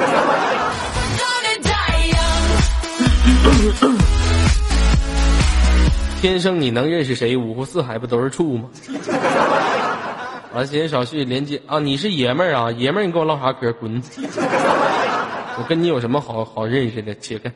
[6.20, 7.36] 天生你能认识谁？
[7.36, 8.68] 五湖四海不都是处吗？
[10.54, 11.78] 完，闲言少叙，连接啊！
[11.78, 13.72] 你是爷们儿啊，爷们儿，你跟我唠啥嗑？
[13.74, 14.02] 滚！
[15.58, 17.14] 我跟你有什么好好认识的？
[17.16, 17.52] 切开。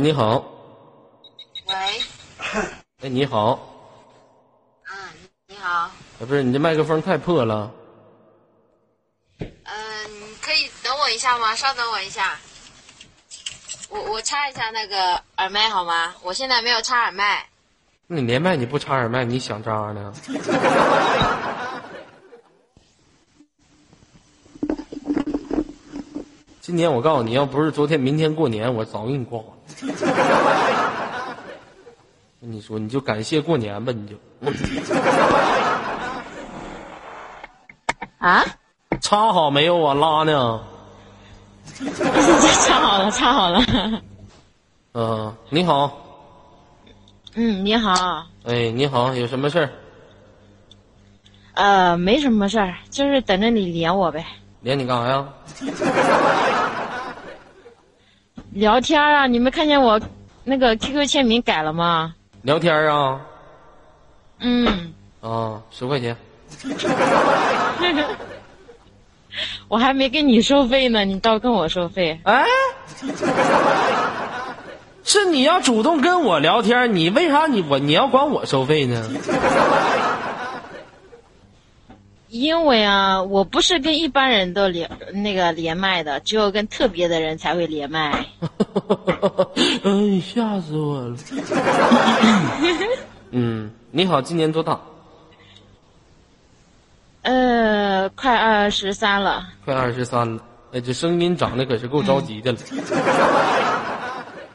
[0.00, 0.44] 你好。
[1.66, 1.74] 喂。
[3.00, 3.58] 哎，你好。
[4.88, 4.94] 嗯，
[5.48, 5.90] 你好。
[6.20, 7.70] 哎，不是，你这麦克风太破了。
[9.38, 9.46] 嗯，
[10.40, 11.54] 可以等我一下吗？
[11.54, 12.38] 稍等我一下。
[13.90, 16.14] 我我插一下那个耳麦好吗？
[16.22, 17.46] 我现在没有插耳麦。
[18.06, 20.12] 那你连麦你不插耳麦，你想渣呢？
[26.60, 29.51] 今年我告诉你要不是昨天明天过年，我早给你挂了。
[32.40, 34.14] 跟 你说，你就感谢过年吧，你就。
[38.18, 38.44] 啊？
[39.00, 39.94] 插好没有啊？
[39.94, 40.60] 拉呢？
[42.66, 43.60] 插好了，插好了。
[44.94, 45.98] 嗯，你好。
[47.34, 48.26] 嗯，你好。
[48.44, 49.70] 哎，你好，有什么事儿？
[51.54, 54.24] 呃，没什么事儿，就是等着你连我呗。
[54.60, 55.28] 连你干啥呀？
[58.54, 59.26] 聊天啊！
[59.26, 60.00] 你没看见我
[60.44, 62.14] 那个 QQ 签名改了吗？
[62.42, 63.20] 聊天啊。
[64.40, 64.92] 嗯。
[65.20, 66.16] 啊，十块钱。
[69.68, 72.20] 我还没跟你收费呢，你倒跟我收费？
[72.24, 72.44] 哎，
[75.02, 79.02] 是你要主动跟我聊天，你为啥你我你要管我收费呢？
[82.32, 88.08] 因为啊，我不是跟一般人都连那个连麦的，只有跟特别的人才会连麦。
[89.84, 91.14] 哎，吓死我了！
[93.32, 94.80] 嗯，你好，今年多大？
[97.20, 99.46] 呃，快二十三了。
[99.66, 100.42] 快二十三了，
[100.72, 102.58] 哎，这声音长得可是够着急的了。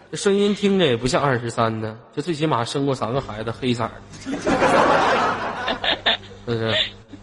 [0.10, 3.92] 这声音听着也不像二十三呢，这最起码生过三个孩子，黑色的。
[4.32, 6.76] 是不是？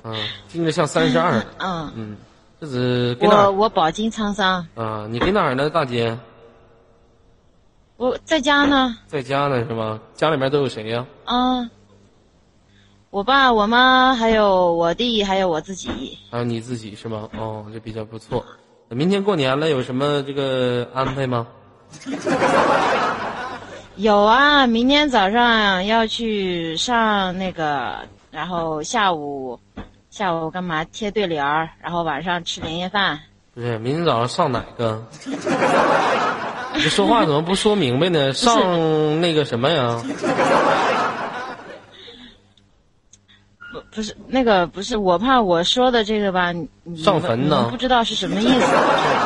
[0.05, 0.15] 嗯，
[0.49, 1.43] 听着像三十二。
[1.59, 2.17] 嗯嗯，
[2.61, 4.67] 这是我我饱经沧桑。
[4.75, 6.17] 啊，你给哪儿呢，大姐？
[7.97, 8.99] 我在家呢。
[9.07, 9.99] 在家呢是吗？
[10.15, 11.07] 家里面都有谁呀？
[11.25, 11.71] 啊。
[13.11, 16.19] 我爸、我妈，还有我弟，还有我自己。
[16.31, 17.29] 还有你自己是吗？
[17.39, 18.45] 哦，这比较不错。
[18.91, 21.47] 明天过年了，有什么这个安排吗？
[23.97, 27.97] 有啊，明天早上要去上那个，
[28.33, 29.59] 然后下午
[30.17, 33.19] 下午干嘛贴对联儿，然后晚上吃年夜饭。
[33.53, 35.05] 不是，明天早上上哪个？
[36.77, 38.33] 你说话怎么不说明白呢？
[38.33, 40.01] 上那个什么呀？
[43.73, 46.53] 不不是那个，不是我怕我说的这个吧，
[46.97, 47.67] 上坟呢？
[47.69, 48.67] 不知道是什么意思。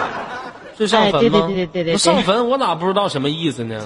[0.78, 1.20] 是上坟吗？
[1.20, 1.98] 对对对对对对。
[1.98, 3.78] 上坟我咋不知道什么意思呢？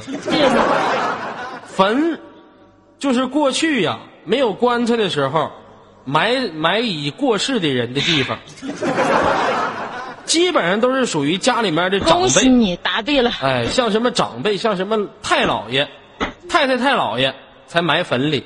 [1.67, 2.21] 坟，
[3.01, 5.51] 就是过去呀，没有棺材的时候，
[6.05, 8.39] 埋埋已过世的人的地方。
[10.25, 12.15] 基本上都是属于家里面的长辈。
[12.15, 13.31] 恭喜你答对了。
[13.43, 15.87] 哎，像什么长辈，像什么太老爷、
[16.49, 17.35] 太太、太老爷，
[17.67, 18.45] 才埋坟里。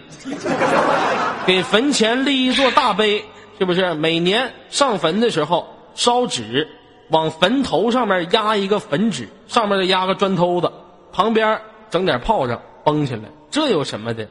[1.46, 3.24] 给坟前立一座大碑，
[3.58, 3.94] 是不是？
[3.94, 6.66] 每年上坟的时候烧纸，
[7.10, 10.72] 往坟头上面压一个坟纸，上面再压个砖头子，
[11.12, 14.26] 旁边整点炮仗崩起来，这有什么的？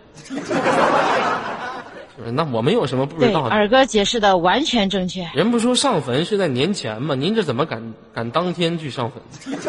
[2.34, 3.50] 那我们有什么不知道的？
[3.50, 5.30] 二哥解释的完全正确。
[5.34, 7.16] 人不说上坟是在年前吗？
[7.16, 9.22] 您这怎么敢敢当天去上坟？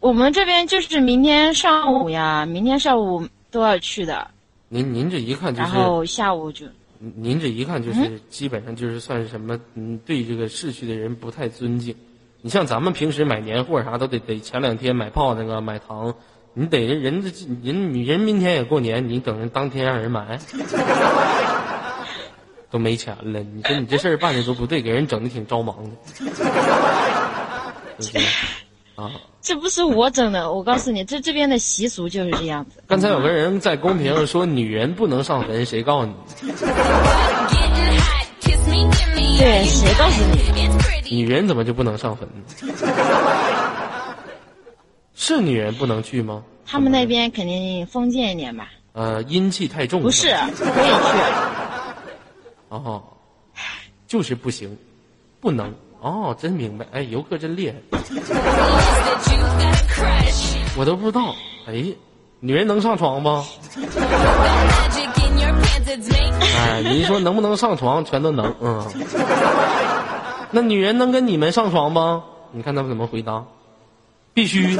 [0.00, 3.28] 我们这边就是明天上午呀，明天上午。
[3.48, 4.28] 都要去的，
[4.68, 6.66] 您您这一看就是，然后下午就，
[6.98, 11.96] 您这一看就是基本上就是算是什么，嗯，对这个逝去的人不太尊敬。
[12.42, 16.14] 你像咱们平时买年货啥都得得前两天买炮那个买糖，
[16.58, 17.22] 你得人人
[17.62, 20.38] 人女人明天也过年，你等着当天让人买，
[22.70, 23.40] 都没钱了。
[23.40, 25.76] 你说你这事儿办的都不对，给人整的挺着忙
[27.98, 28.20] 的，
[28.94, 29.10] 啊。
[29.42, 32.82] 这不是我整的，我告诉你，这这边的习俗就是这样子。
[32.86, 36.14] 刚才有个人在公屏说女人不能上坟，谁告诉你？
[39.38, 41.18] 对，谁告诉你？
[41.18, 42.26] 女人怎么就不能上坟？
[45.16, 46.44] 是女人不能去吗？
[46.64, 48.68] 他们那边肯定封建一点吧？
[48.92, 50.02] 呃，阴气太重。
[50.02, 51.18] 不是，可以去。
[52.68, 53.02] 哦，
[54.06, 54.76] 就是不行，
[55.40, 55.72] 不能。
[56.00, 56.86] 哦，真明白！
[56.92, 57.76] 哎，游客真厉害，
[60.76, 61.34] 我都不知道。
[61.66, 61.84] 哎，
[62.40, 63.44] 女人能上床吗？
[66.58, 68.54] 哎，你说能不能上床，全都能。
[68.60, 68.84] 嗯，
[70.50, 72.22] 那女人能跟你们上床吗？
[72.52, 73.44] 你看他们怎么回答？
[74.36, 74.76] 必须。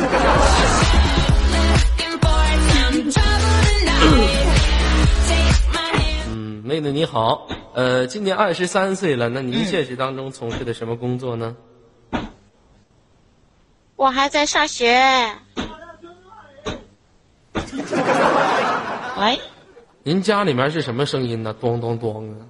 [6.28, 7.48] 嗯，妹子你好。
[7.72, 11.56] 呃，今年二十三岁了，那您现实当中从事的什么工作呢？
[13.96, 15.34] 我还在上学。
[19.18, 19.40] 喂，
[20.02, 21.54] 您家里面是什么声音呢？
[21.58, 22.44] 咚咚咚啊！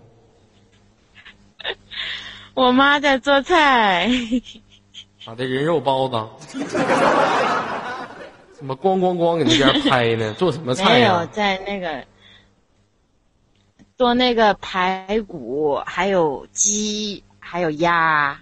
[2.55, 4.11] 我妈在做菜。
[5.27, 5.45] 咋的？
[5.45, 6.15] 人肉包子？
[8.57, 10.33] 怎么咣咣咣给那边拍呢？
[10.35, 11.13] 做什么菜呀？
[11.13, 12.05] 没有，在那个
[13.99, 18.39] 做那个排骨，还有鸡，还有鸭。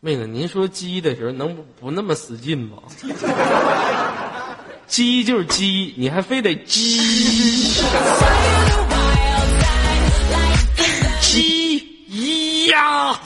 [0.00, 2.76] 妹子，您说鸡的时候能不不那么使劲吗？
[4.86, 6.98] 鸡就是鸡，你还非得鸡
[11.20, 13.18] 鸡呀？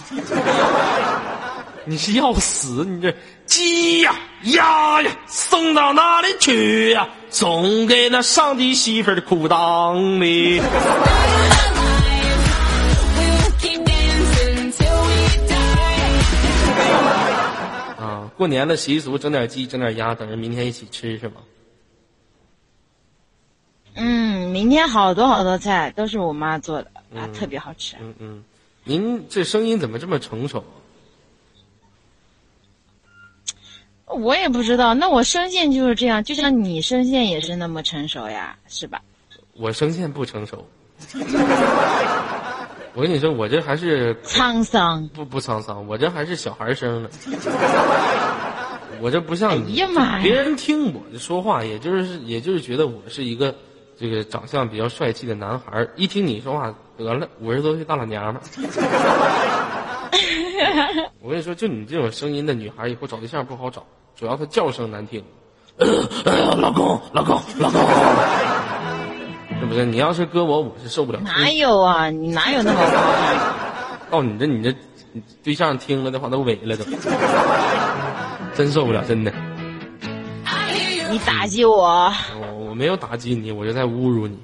[1.86, 2.84] 你是要死？
[2.84, 3.14] 你这
[3.46, 7.08] 鸡呀鸭呀，送到哪里去呀？
[7.30, 10.60] 送给那上帝媳妇的裤裆里。
[17.98, 21.36] 啊，过年的习俗，整点鸡，整点鸭，等着明天一起吃是吗？
[23.94, 27.96] 嗯，明天好多好多菜都是我妈做的，啊，特别好吃。
[28.00, 28.44] 嗯嗯，
[28.84, 30.64] 您这声音怎么这么成熟？
[34.14, 39.00] 我也不知道，那我声线就是这样，就像你声线也是那么成熟呀，是吧？
[39.54, 40.66] 我声线不成熟。
[42.94, 45.08] 我跟你说，我这还是沧桑。
[45.08, 47.08] 不不沧桑，我这还是小孩声呢。
[49.00, 53.54] 我这不像你，呀妈呀别人听我说话，也就是也就是觉得我是一个。
[53.98, 58.40] 这个长相比较帅气的男孩一听你说话，得了，五十多岁大老娘们儿。
[61.20, 63.84] 我跟你说，就你这种声音的女孩，以后找对象不好找，
[64.16, 65.22] 主要他叫声难听。
[66.58, 67.80] 老公，老公，老公，
[69.60, 69.86] 是不是？
[69.86, 71.18] 你要是搁我，我是受不了。
[71.20, 72.10] 哪有啊？
[72.10, 73.54] 你哪有那么夸张？
[74.10, 74.74] 到你这，你这
[75.42, 76.84] 对象听了的话都萎了都，
[78.54, 79.32] 真受不了，真的。
[81.10, 82.12] 你打击我。
[82.68, 84.38] 我没有打击你，我就在侮辱你。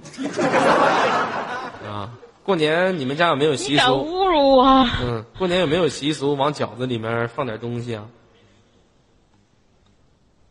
[1.86, 2.08] 啊，
[2.42, 3.92] 过年你们家有没有习俗？
[3.92, 4.88] 侮辱我。
[5.02, 8.04] 嗯，过年有没有习俗往饺子里面放点东西啊？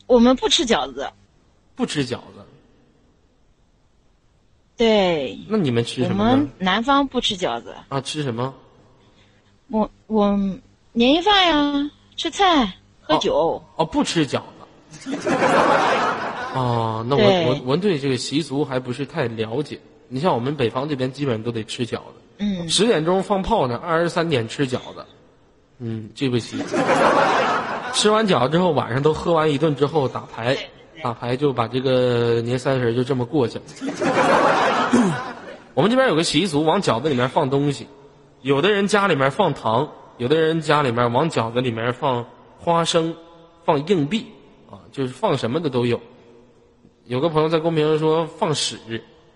[0.08, 1.10] 我们不吃饺子。
[1.76, 2.46] 不吃饺子。
[4.78, 5.38] 对。
[5.48, 6.24] 那你们吃什么？
[6.24, 7.76] 我们南方不吃饺子。
[7.90, 8.54] 啊，吃什么？
[9.68, 10.38] 我我
[10.94, 13.62] 年夜饭呀，吃菜喝酒。
[13.76, 14.42] 哦，不吃饺
[15.02, 15.16] 子。
[16.54, 19.80] 啊， 那我我我对这个习俗还不是太了解。
[20.08, 22.22] 你像我们北方这边，基本上都得吃饺子。
[22.38, 22.70] 嗯。
[22.70, 25.06] 十点钟放炮呢，二十三点吃饺子。
[25.80, 26.60] 嗯，这不行。
[27.96, 30.56] 吃完饺子之后，晚上都喝完一顿之后打牌，
[31.02, 33.64] 打牌就把这个年三十就这么过去了。
[35.74, 37.88] 我们这边有个习俗，往饺子里面放东西。
[38.42, 42.26] 有的人家里面放糖，有的人家里面往饺子里面放
[42.60, 43.16] 花生，
[43.64, 44.28] 放硬币，
[44.70, 46.00] 啊，就是放什么的都有。
[47.06, 48.78] 有个朋友在公屏上说放屎，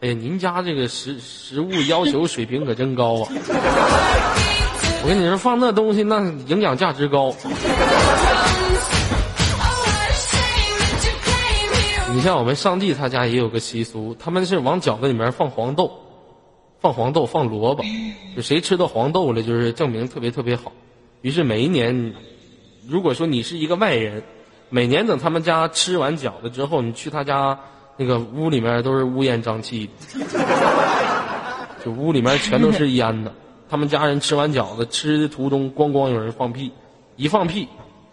[0.02, 3.32] 哎呀，您家这个食食物要求水平可真高啊！
[5.02, 7.34] 我跟你说，放那东西那营养价值高。
[12.14, 15.92] 你像我们上帝他家也有个习俗，他们是往饺子里面放黄豆，
[16.82, 17.84] 放黄豆放萝卜，
[18.36, 20.72] 就谁吃到黄豆了，就是证明特别特别好。
[21.22, 22.14] 于是每一年，
[22.88, 24.24] 如果说你是一个外人。
[24.72, 27.60] 每年等他们家吃完饺子之后，你去他家
[27.98, 30.20] 那个屋里面都是乌烟瘴气的，
[31.84, 33.34] 就屋里面全都是烟的。
[33.68, 36.72] 他们家人吃完饺子，吃的途中咣咣有人放屁，
[37.16, 37.68] 一放屁，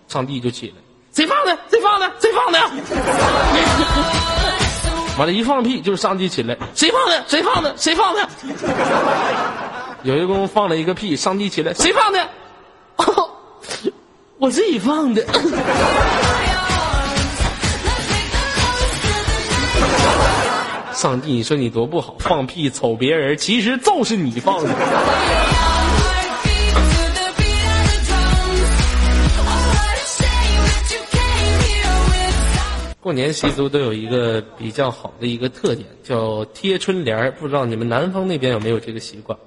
[0.09, 0.77] 上帝就起来，
[1.13, 1.59] 谁放的？
[1.69, 2.11] 谁放的？
[2.19, 2.59] 谁放的？
[5.19, 7.25] 完了，一放屁就是上帝起来，谁放的？
[7.27, 7.75] 谁放的？
[7.79, 8.29] 谁放的？
[10.03, 12.29] 有一公放了一个屁，上帝起来，谁放的？
[14.39, 15.25] 我自己放的。
[20.93, 24.71] 上帝，你说你多不好，放屁瞅别人，其实就是你放的。
[33.07, 37.31] 过年习俗都有一个比较好的一个特点，叫贴春联儿。
[37.31, 39.39] 不知道你们南方那边有没有这个习惯？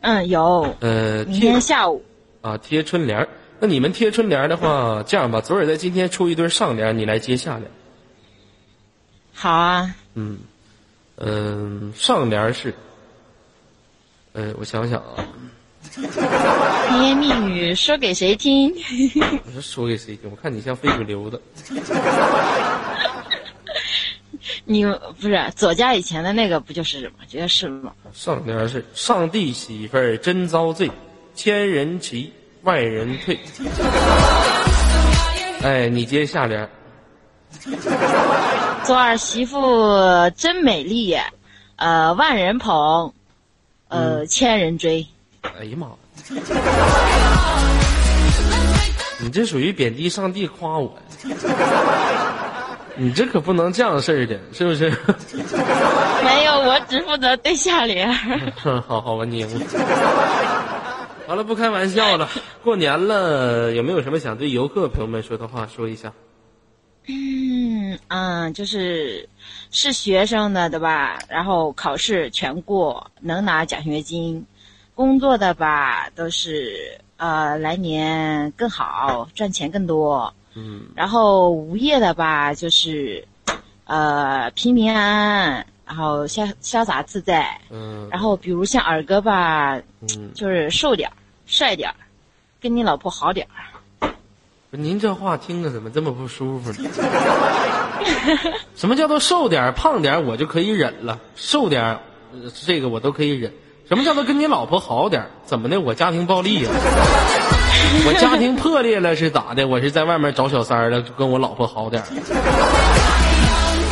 [0.00, 0.76] 嗯，有。
[0.78, 2.04] 呃，明天下午。
[2.40, 3.28] 啊，贴春联儿。
[3.58, 7.68] 那你们贴春联儿的话，这样吧，左耳在今天出一对上联，你来接下联。
[9.34, 9.92] 好啊。
[10.14, 10.38] 嗯，
[11.16, 12.72] 嗯，上联是，
[14.34, 15.26] 呃，我想想啊。
[17.00, 18.70] 甜言蜜语说给谁听？
[19.46, 20.30] 我说说给谁听？
[20.30, 21.40] 我看你像非主流的。
[24.66, 27.14] 你不是左家以前的那个不就是吗？
[27.26, 27.92] 觉得是吗？
[28.12, 30.90] 上联是上帝媳妇儿真遭罪，
[31.34, 32.30] 千人骑，
[32.64, 33.38] 万人退。
[35.64, 36.68] 哎，你接下联。
[38.84, 41.16] 左儿媳妇真美丽，
[41.76, 43.14] 呃，万人捧，
[43.88, 45.06] 呃，千人追。
[45.42, 45.88] 哎呀妈！
[49.22, 51.30] 你这属于贬低上帝夸我呀？
[52.96, 54.90] 你这可不能这样事儿的，是不是？
[56.24, 58.12] 没有，我只负责对下联。
[58.56, 59.66] 好好吧，你赢了。
[61.26, 62.28] 好了，不开玩笑了。
[62.62, 66.12] 过年了，有没有什么想对游客朋友们说的话说一下？
[67.08, 69.26] 嗯嗯，就是
[69.70, 71.18] 是学生的对吧？
[71.28, 74.44] 然后考试全过，能拿奖学金；
[75.00, 80.34] 工作的吧，都是呃来年更好，赚钱更多。
[80.54, 80.88] 嗯。
[80.94, 83.26] 然后无业的吧，就是
[83.84, 87.62] 呃平平安安，然后潇潇洒自在。
[87.70, 88.10] 嗯。
[88.10, 91.96] 然后比如像二哥吧，嗯，就是瘦点儿、帅点儿，
[92.60, 94.12] 跟你老婆好点儿。
[94.68, 96.90] 您这话听着怎么这么不舒服呢？
[98.76, 101.18] 什么叫做瘦点儿、胖点儿，我就可以忍了。
[101.36, 102.00] 瘦点儿，
[102.66, 103.50] 这个我都可以忍。
[103.90, 105.30] 什么叫做跟你老婆好点儿？
[105.44, 105.80] 怎么的？
[105.80, 106.70] 我家庭暴力呀？
[108.06, 109.66] 我家庭破裂了是咋的？
[109.66, 112.06] 我是在外面找小三儿了，就跟我老婆好点儿。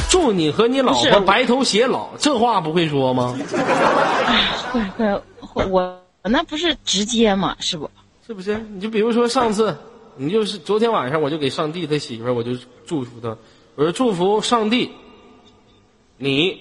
[0.08, 3.36] 祝你和你老婆白头偕老，这话不会说吗？
[4.70, 7.56] 会会会，我那不是直接吗？
[7.58, 7.90] 是不？
[8.24, 8.56] 是不是？
[8.72, 9.76] 你就比如说上次。
[10.20, 12.50] 你就是昨天晚上，我就给上帝他媳妇儿，我就
[12.86, 13.36] 祝福他，
[13.76, 14.90] 我说祝福上帝，
[16.16, 16.56] 你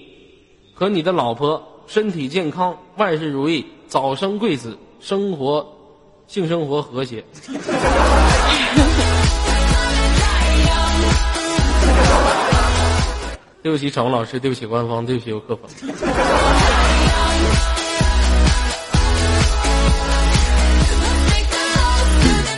[0.74, 5.66] 和你的老婆身体健康，万事如意，早生贵子，生活
[6.26, 7.24] 性生活和谐。
[13.62, 15.58] 对不起，场老师，对不起，官方，对不起，游客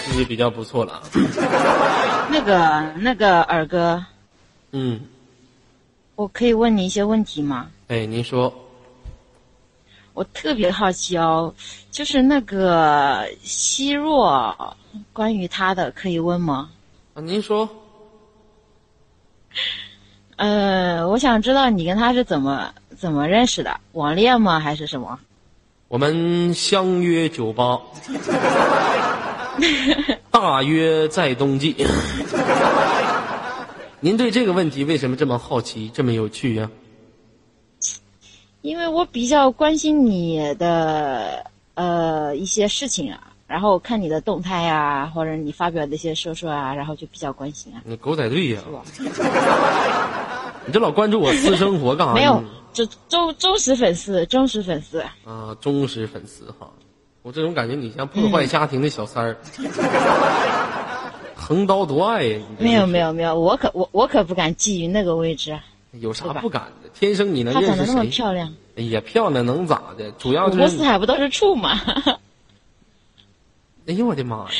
[0.08, 1.00] 这就比较不错了。
[2.28, 4.04] 那个那个二哥，
[4.72, 5.00] 嗯，
[6.16, 7.68] 我可以问你一些问题吗？
[7.86, 8.52] 哎，您说。
[10.12, 11.54] 我特别好奇哦，
[11.90, 14.76] 就是那个希若，
[15.12, 16.70] 关于他的可以问吗？
[17.14, 17.68] 啊，您说。
[20.36, 23.80] 呃，我想知道你跟他是怎么怎么认识的？
[23.92, 24.60] 网恋吗？
[24.60, 25.18] 还是什么？
[25.88, 27.80] 我们相约酒吧。
[30.30, 31.76] 大约在冬季。
[34.00, 36.70] 您对这个问题为什么这么好奇，这么有趣呀？
[38.62, 41.44] 因为我比较关心你的
[41.74, 47.80] 呃一些事情啊，然后看你的动态啊，或者你发表的一些说说啊，然后就比较关心啊。
[47.84, 48.60] 你狗仔队呀？
[50.66, 52.14] 你这老关注我私生活干啥？
[52.14, 52.42] 没有，
[52.72, 55.00] 就忠忠实粉丝，忠实粉丝。
[55.24, 56.68] 啊，忠实粉丝哈。
[57.22, 59.36] 我这种感觉，你像破坏家庭的小三儿，
[61.34, 62.38] 横刀夺爱呀！
[62.58, 65.58] 没有没有没有，我可我我可不敢觊觎那个位置。
[65.92, 66.88] 有啥不敢的？
[66.94, 67.86] 天生你能认识谁？
[67.86, 68.54] 她长得那么漂亮。
[68.76, 70.10] 哎呀，漂亮能咋的？
[70.12, 70.62] 主要就是。
[70.62, 71.80] 五湖四海不都是处吗？
[73.88, 74.50] 哎呦我的妈呀！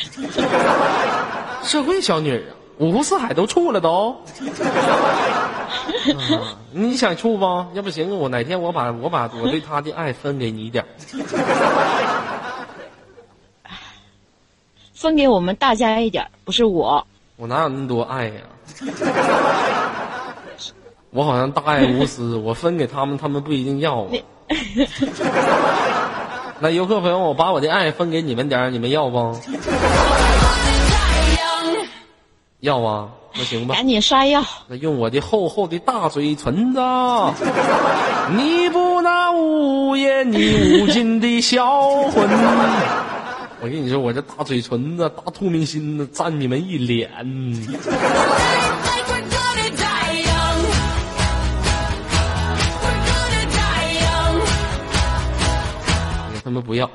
[1.63, 4.17] 社会小女儿啊，五湖四海都处了都。
[6.71, 7.45] 你想处不？
[7.73, 10.85] 要不行，我哪天我把我把我对她的爱分给你点
[14.93, 17.07] 分给我们大家一点不是我。
[17.37, 18.41] 我哪有那么多爱呀？
[21.11, 24.07] 我好像大爱无私， 我分给他们，他们不一定要。
[26.59, 29.35] 那游客朋友，我把我的爱分给你们点你们要不？
[32.61, 33.73] 要啊，那行吧。
[33.75, 34.43] 赶紧刷药。
[34.67, 36.79] 那用我的厚厚的大嘴唇子，
[38.35, 41.81] 你不那无言你无尽的销
[42.11, 42.29] 魂。
[43.63, 47.09] 我跟你说，我这大嘴唇子、大透明心子，占你们一脸。
[56.51, 56.89] 们不要，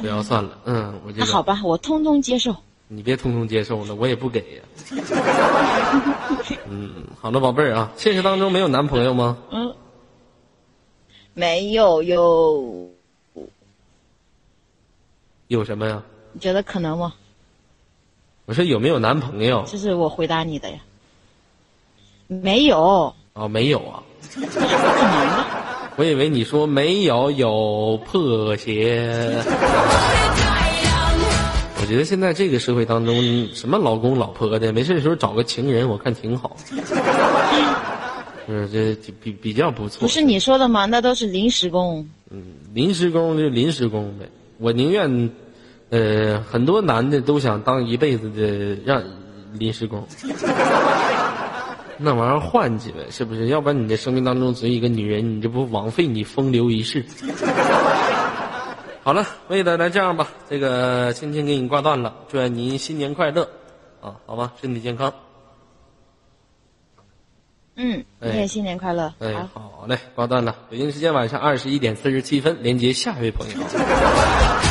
[0.00, 0.58] 不要算了。
[0.64, 2.56] 嗯，我就好吧，我通通接受。
[2.88, 4.62] 你别通通接受了，我也不给呀。
[6.68, 9.36] 嗯，好了，宝贝儿啊，现实当中没有男朋友吗？
[9.52, 9.74] 嗯，
[11.34, 12.90] 没有，有。
[15.46, 16.02] 有什么呀？
[16.32, 17.12] 你觉得可能吗？
[18.46, 19.64] 我说有没有男朋友？
[19.68, 20.78] 这是我回答你的呀。
[22.26, 23.14] 没有。
[23.34, 24.02] 哦，没有啊。
[24.34, 25.59] 不可能的。
[26.00, 29.30] 我以为你说没有有破鞋。
[31.78, 33.14] 我觉得现在这个社会当中，
[33.52, 36.56] 什么老公老婆的，没事的时候找个情人，我看挺好。
[38.48, 40.00] 是 这比比较不错。
[40.00, 40.86] 不是你说的吗？
[40.86, 42.08] 那都是临时工。
[42.30, 44.26] 嗯，临时工就临时工呗。
[44.56, 45.30] 我宁愿
[45.90, 49.02] 呃，很多男的都想当一辈子的让
[49.52, 50.02] 临时工，
[52.02, 53.46] 那玩意儿换起来是不是？
[53.48, 57.04] 要不然你的生命当中只有一个女人，你这不枉费你风流一世？
[59.02, 63.48] 好了，为了来这样吧，这个青青给你挂断了，祝愿您新年快乐，
[64.00, 65.12] 啊，好吧，身体健康。
[67.76, 69.12] 嗯，你也新年快乐。
[69.20, 70.54] 哎，好嘞，挂断了。
[70.68, 73.54] 北京时间晚上二十一点四十七分，连接下一位朋友。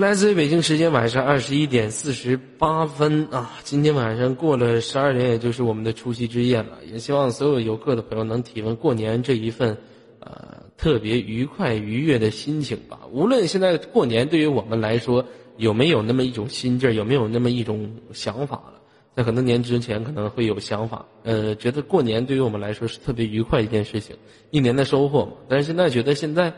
[0.00, 6.78] 来自于北京时间晚上二十一点四十八分啊，今天晚上过了十二点，也就是我们的除夕之夜了。
[6.90, 9.76] 也希望所有游客的朋友能体温过年这一份，
[10.20, 13.00] 呃，特别愉快愉悦的心情吧。
[13.12, 15.22] 无论现在过年对于我们来说
[15.58, 18.80] 有没有那么一种心劲儿，有没有那么一种想法了，
[19.14, 24.16] 在很多年之前可能会有想法，呃，觉得过年对于我们来说是特别愉快一件事情，
[24.50, 25.32] 一年的收获嘛。
[25.46, 26.50] 但是现在觉得现在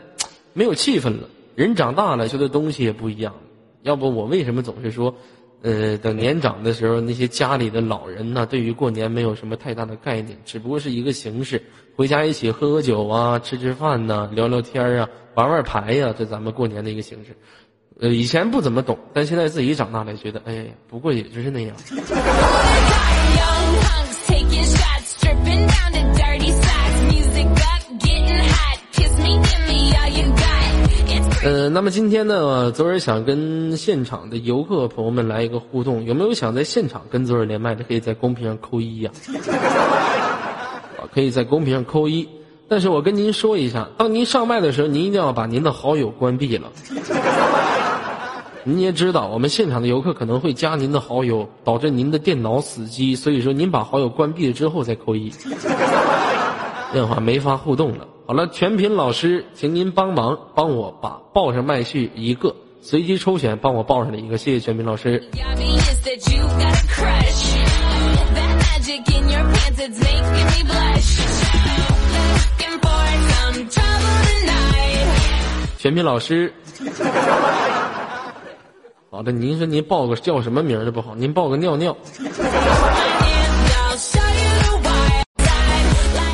[0.53, 1.27] 没有气氛了。
[1.55, 3.33] 人长大了，学的东西也不一样。
[3.83, 5.13] 要不我为什么总是说，
[5.61, 11.61] 呃，等年长的时候，那些家里的老人呢，对于过年没有什么太大的概念，只不过是一个形式，
[11.95, 17.35] 回家一起喝喝酒啊，吃吃饭呐，聊聊天啊，玩玩牌呀，这咱们过年的一个形式。
[17.99, 21.75] 呃，以前不怎么懂，但现在自己长大了，觉得，哎，不过也就是那样。
[31.45, 37.83] 呃，那么今天呢，左耳想跟现场的游客朋友们来一个互动，有没有想在现场跟左耳连麦的？
[37.83, 39.11] 可以在公屏上扣一呀，
[41.13, 42.29] 可以在公屏上扣一。
[42.69, 46.71] 但是我跟您说一下，当您上麦的时候，您一定要把您的好友关闭了。
[48.63, 55.29] 您也知道，我们现场的游客可能会加您的好友，导致您的电脑死机，所以说您把好友关闭了之后再扣一。
[56.93, 58.07] 电话没法互动了。
[58.25, 65.21] 好了，全品老师，请您帮忙帮我把报上麦序一个，随机抽选帮我报上的一个，谢谢全品老师。
[75.77, 76.53] 全品老师，
[79.11, 81.93] 好的，您说您报个叫什么名的不好，您报个尿尿。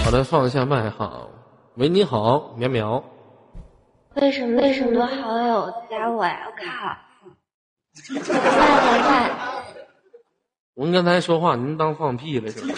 [0.06, 1.12] 好的，放下麦哈。
[1.80, 3.02] 喂，你好，苗苗。
[4.16, 6.42] 为什么为什么好友加我呀？
[6.46, 6.66] 我靠！
[8.22, 9.32] 快快快！
[10.74, 12.74] 您刚才说话，您当放屁了是吧？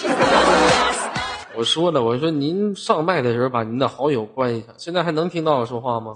[1.56, 4.68] 我说了，我说您上麦的时候把您的好友关一下。
[4.78, 6.14] 现在还能听到我说话吗？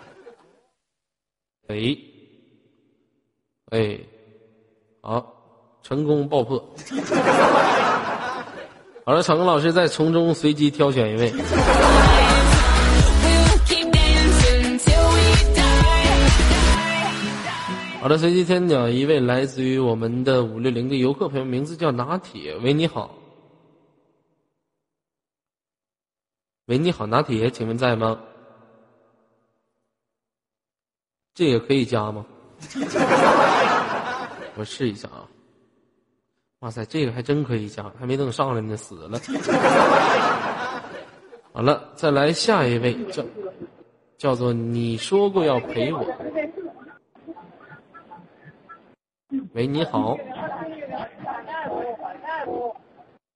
[1.68, 1.98] 喂，
[3.68, 4.00] 哎，
[5.02, 5.26] 好，
[5.82, 6.74] 成功爆破。
[9.08, 11.30] 好了，场工老师在从中随机挑选一位。
[18.00, 22.56] 好的，随机添加一位来自于我们的五六零的游客朋友，名字叫拿铁。
[22.56, 23.14] 喂，你好。
[26.64, 28.18] 喂，你好，拿铁，请问在吗？
[31.32, 32.26] 这个可以加吗？
[34.58, 35.28] 我试一下啊。
[36.66, 39.20] 哇塞，这个还真可以加，还没等上来呢，死了。
[41.52, 43.24] 好了，再来下一位，叫
[44.18, 46.04] 叫做你说过要陪我。
[49.54, 50.18] 喂，你好。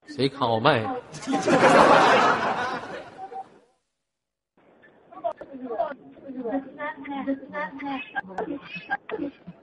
[0.08, 0.84] 谁卡我麦？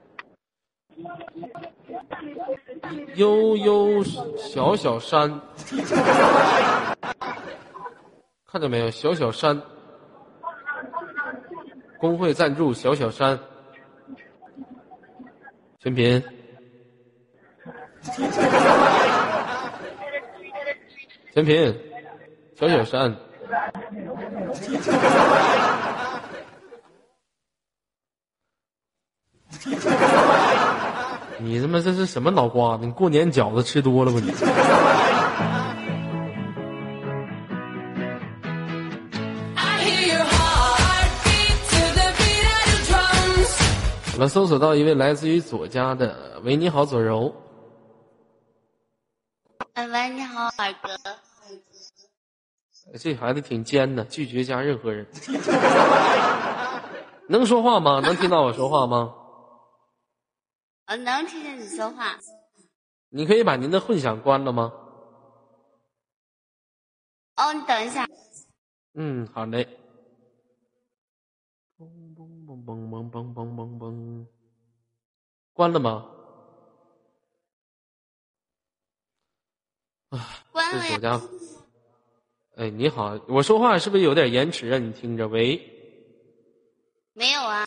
[3.14, 4.02] 悠悠
[4.36, 5.40] 小小山，
[8.50, 8.90] 看到没有？
[8.90, 9.62] 小小山，
[11.98, 13.38] 工会赞助小小山，
[15.78, 16.22] 全品，
[21.32, 21.74] 全品，
[22.54, 23.16] 小小山。
[31.40, 32.84] 你他妈这是什么脑瓜子？
[32.84, 34.32] 你过年饺子吃多了吧你？
[44.14, 47.32] 我们搜索到一位来自于左家的，喂，你好，左柔。
[49.76, 50.90] 喂，你好，二哥。
[52.98, 55.06] 这孩子挺尖的，拒绝加任何人。
[57.28, 58.00] 能说话吗？
[58.02, 59.14] 能听到我说话吗？
[60.88, 62.18] 呃，能听见你说话。
[63.10, 64.72] 你可以把您的混响关了吗？
[67.36, 68.08] 哦，你等一下。
[68.94, 69.68] 嗯，好嘞。
[71.78, 71.86] 嘣
[72.16, 74.26] 嘣嘣嘣嘣嘣嘣嘣，
[75.52, 76.10] 关了吗？
[80.08, 80.98] 啊，关了呀。
[80.98, 81.20] 家。
[82.56, 84.78] 哎，你好，我说话是不是有点延迟啊？
[84.78, 85.60] 你听着，喂。
[87.12, 87.66] 没有啊。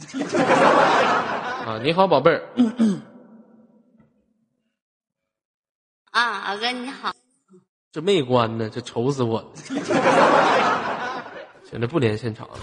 [1.66, 2.42] 啊，你好，宝贝儿。
[6.10, 7.14] 啊，二哥你好。
[7.92, 9.48] 这没关呢，这愁死我了。
[11.70, 12.56] 行了不连现场了。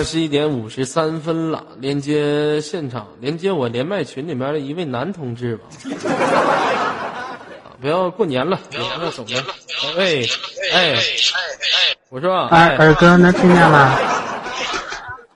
[0.00, 5.64] 二十一点五十三分了，连接现场，连接我连麦群里面的一位男同志吧。
[7.82, 9.44] 不要过年了，过年了，走了。
[9.98, 10.26] 喂，
[10.72, 10.96] 哎，
[12.08, 13.94] 我说，哎，二哥能听见吗？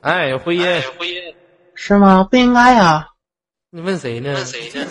[0.01, 0.83] 哎，回音，
[1.75, 2.27] 是吗？
[2.31, 3.07] 不应该呀。
[3.69, 4.33] 你问谁呢？
[4.33, 4.87] 问谁呢？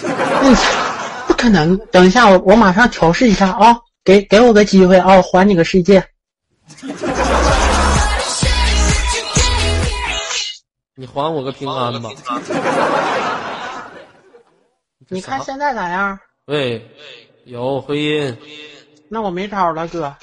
[1.25, 1.75] 不可能！
[1.91, 6.05] 等一下，我我马上调试一下啊，给给我个机会啊，还你个世界。
[10.95, 12.09] 你还我个平安吧。
[15.09, 16.17] 你看现在咋样？
[16.45, 16.89] 喂。
[17.45, 18.37] 有回音，
[19.09, 20.15] 那我没招了，哥。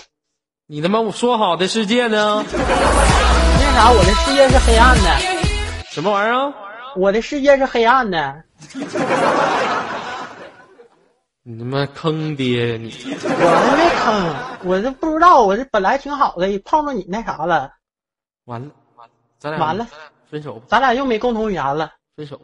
[0.66, 2.43] 你他妈我说好的世界呢？
[2.49, 5.85] 那啥，我的世界是黑暗的。
[5.91, 6.51] 什么玩意儿？
[6.97, 8.43] 我的世界是黑暗的。
[11.43, 12.91] 你他妈坑爹你！
[13.12, 14.35] 我没坑，
[14.71, 17.71] 我这不知道，我这本来挺好的，碰着你那啥了。
[18.47, 18.71] 完了，
[19.39, 19.87] 咱俩完了，
[20.31, 20.62] 分手吧。
[20.68, 22.41] 咱俩又没共同语言了，分手。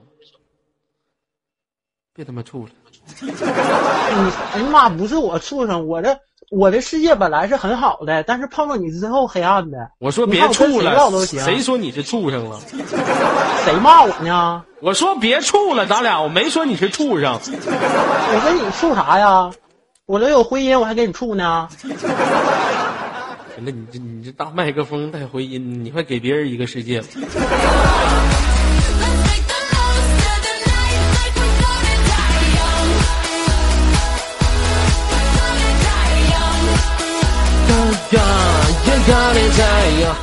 [2.14, 2.70] 别他妈处了。
[3.22, 3.30] 你
[4.54, 4.88] 哎呀妈！
[4.88, 6.18] 不是我畜生，我这
[6.50, 9.78] 我的世界本来是很好的，但是碰到你之后黑暗的。
[9.98, 12.58] 我说别处了，谁说你是畜生了？
[13.64, 14.64] 谁骂我呢？
[14.80, 17.34] 我说别处了，咱俩我没说你是畜生。
[17.34, 19.50] 我跟你处啥呀？
[20.06, 21.68] 我都有婚姻，我还跟你处呢。
[23.56, 27.02] 行了，你这你这大麦克风带回音，你快给别人一个世界。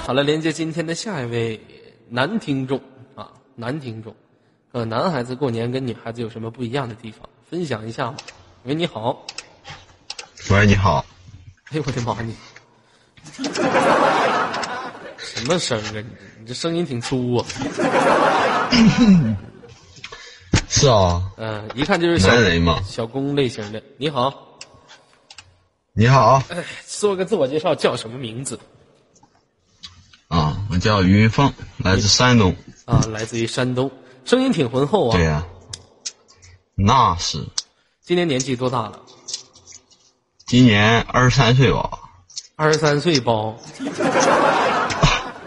[0.06, 1.60] 好了，连接今天的下一位
[2.10, 2.80] 男听众
[3.16, 4.16] 啊，男听众，
[4.74, 7.28] 呃，男孩子过年跟女孩子有什么不一样的地方？
[7.50, 8.18] 分享一下嘛。
[8.64, 9.26] 喂，你好。
[10.52, 11.04] 喂，你好。
[11.72, 12.36] 哎呦我的妈你！
[15.18, 15.92] 什么声啊？
[15.94, 16.06] 你
[16.40, 17.46] 你这声音挺粗啊。
[20.68, 21.32] 是啊。
[21.38, 23.82] 嗯，一看就是小人嘛，小工类型的。
[23.98, 24.34] 你好。
[25.96, 28.60] 你好，哎，做个自我介绍，叫什么名字？
[30.28, 32.56] 啊，我叫于云凤，来自山东。
[32.86, 33.92] 啊，来自于山东，
[34.26, 35.16] 声音挺浑厚啊。
[35.16, 35.46] 对呀，
[36.74, 37.46] 那是。
[38.02, 39.00] 今年年纪多大了？
[40.48, 41.92] 今年二十三岁吧。
[42.56, 43.58] 二十三岁包？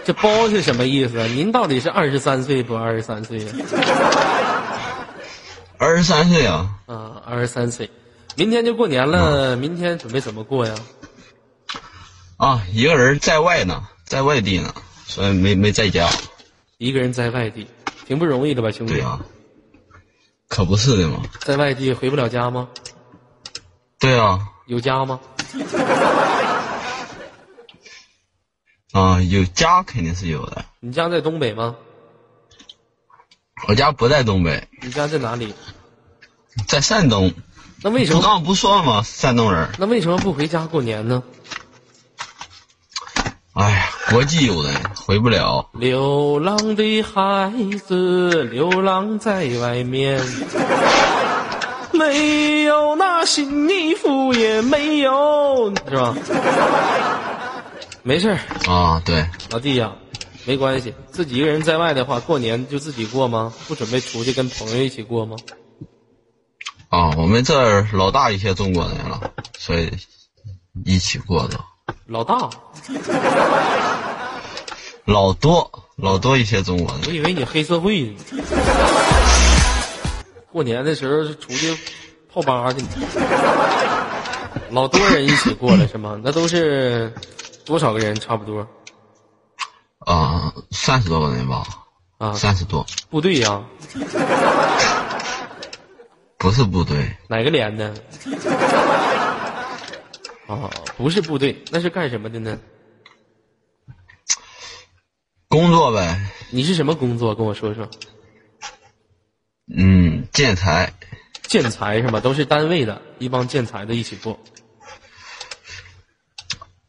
[0.04, 1.16] 这包是什么意思？
[1.28, 3.52] 您到底是二十三岁不二十三岁呀？
[5.78, 6.68] 二十三岁啊。
[6.86, 7.88] 啊，二十三岁。
[8.34, 10.74] 明天就过年了，明天准备怎么过呀？
[12.38, 14.74] 啊，一个人在外呢，在外地呢，
[15.06, 16.08] 所以没没在家。
[16.78, 17.66] 一个人在外地，
[18.06, 18.94] 挺不容易的吧，兄弟？
[18.94, 19.20] 对啊，
[20.48, 21.22] 可不是的嘛。
[21.40, 22.68] 在外地回不了家吗？
[24.00, 24.40] 对啊。
[24.66, 25.20] 有家吗？
[28.96, 30.64] 啊，有家肯定是有的。
[30.80, 31.76] 你家在东北吗？
[33.68, 34.66] 我家不在东北。
[34.80, 35.52] 你家在哪里？
[36.66, 37.30] 在山东。
[37.82, 39.02] 那为什么刚刚不说了吗？
[39.04, 39.68] 山东人。
[39.78, 41.22] 那为什么不回家过年呢？
[43.52, 45.68] 哎呀，国际友人回不了。
[45.74, 47.52] 流浪的孩
[47.86, 50.18] 子，流浪在外面，
[51.92, 56.16] 没有那新衣服，也没有，是吧？
[58.06, 58.38] 没事儿
[58.72, 59.92] 啊，对，老弟呀，
[60.44, 63.52] 没关系，自己一个人在外的话，过年就自己过吗？
[63.66, 65.34] 不准备出去跟朋友一起过吗？
[66.88, 69.90] 啊，我们这儿老大一些中国人了，所以
[70.84, 71.58] 一起过的。
[72.06, 72.48] 老大，
[75.04, 77.08] 老多老多一些中国人。
[77.08, 78.14] 我以为你黑社会呢。
[80.52, 81.76] 过年的时候出去
[82.32, 82.84] 泡吧去，
[84.70, 86.20] 老多人一起过了是吗？
[86.22, 87.12] 那都是
[87.66, 88.14] 多少个人？
[88.14, 88.66] 差不多
[89.98, 91.64] 啊，三十多个人吧。
[92.16, 92.86] 啊，三十多。
[93.10, 93.62] 部队呀？
[96.38, 97.14] 不是部队。
[97.28, 97.92] 哪个连的？
[100.46, 102.56] 啊，不是部队，那是干什么的呢？
[105.48, 106.30] 工作呗。
[106.50, 107.34] 你是什么工作？
[107.34, 107.88] 跟我说说。
[109.76, 110.94] 嗯，建材。
[111.42, 112.20] 建材是吧？
[112.20, 114.38] 都是单位的一帮建材的一起做。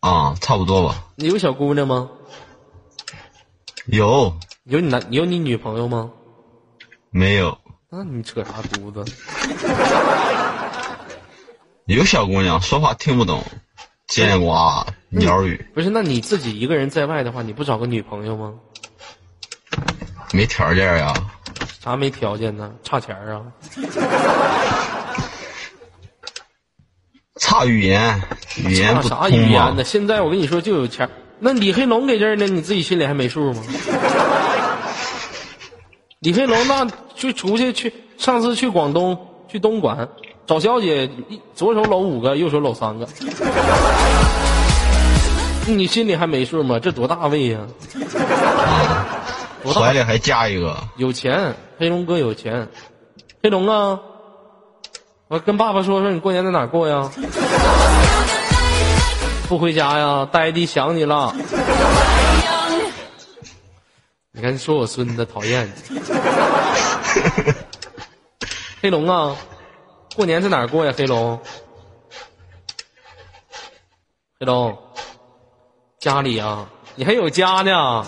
[0.07, 1.03] 啊，差不多吧。
[1.15, 2.09] 你有小姑娘吗？
[3.87, 4.33] 有。
[4.63, 6.09] 有你男有你女朋友吗？
[7.09, 7.57] 没有。
[7.89, 9.03] 那你扯啥犊子？
[11.85, 13.43] 有小姑娘说话听不懂，
[14.07, 15.65] 见瓜鸟语。
[15.73, 18.53] 不是，那你自己一个人在外的话，你不找个女朋友吗？
[20.33, 21.13] 没条件呀。
[21.81, 22.73] 啥没条件呢？
[22.83, 23.41] 差钱啊？
[27.39, 28.21] 差语言，
[28.57, 29.83] 语言不啥语言呢？
[29.83, 31.09] 现在我跟你说就有钱。
[31.39, 33.61] 那李黑龙给这儿呢，你自己心里还没数吗？
[36.19, 39.15] 李黑龙那就出去去，上次去广东
[39.47, 40.09] 去东莞
[40.47, 41.09] 找小姐，
[41.53, 43.07] 左手搂五个，右手搂三个，
[45.67, 46.79] 你心里还没数吗？
[46.79, 47.59] 这多大位呀！
[49.63, 52.67] 怀里还加一个，有钱，黑龙哥有钱，
[53.43, 53.99] 黑龙啊，
[55.29, 57.11] 我跟爸爸说说，你过年在哪过呀？
[59.49, 61.35] 不回家呀，呆的想你了。
[64.31, 65.69] 你看，说我孙子讨厌。
[68.81, 69.35] 黑龙啊，
[70.15, 70.93] 过年在哪过呀？
[70.95, 71.37] 黑龙，
[74.39, 74.77] 黑龙，
[75.99, 76.65] 家里啊，
[76.95, 78.05] 你还有家呢。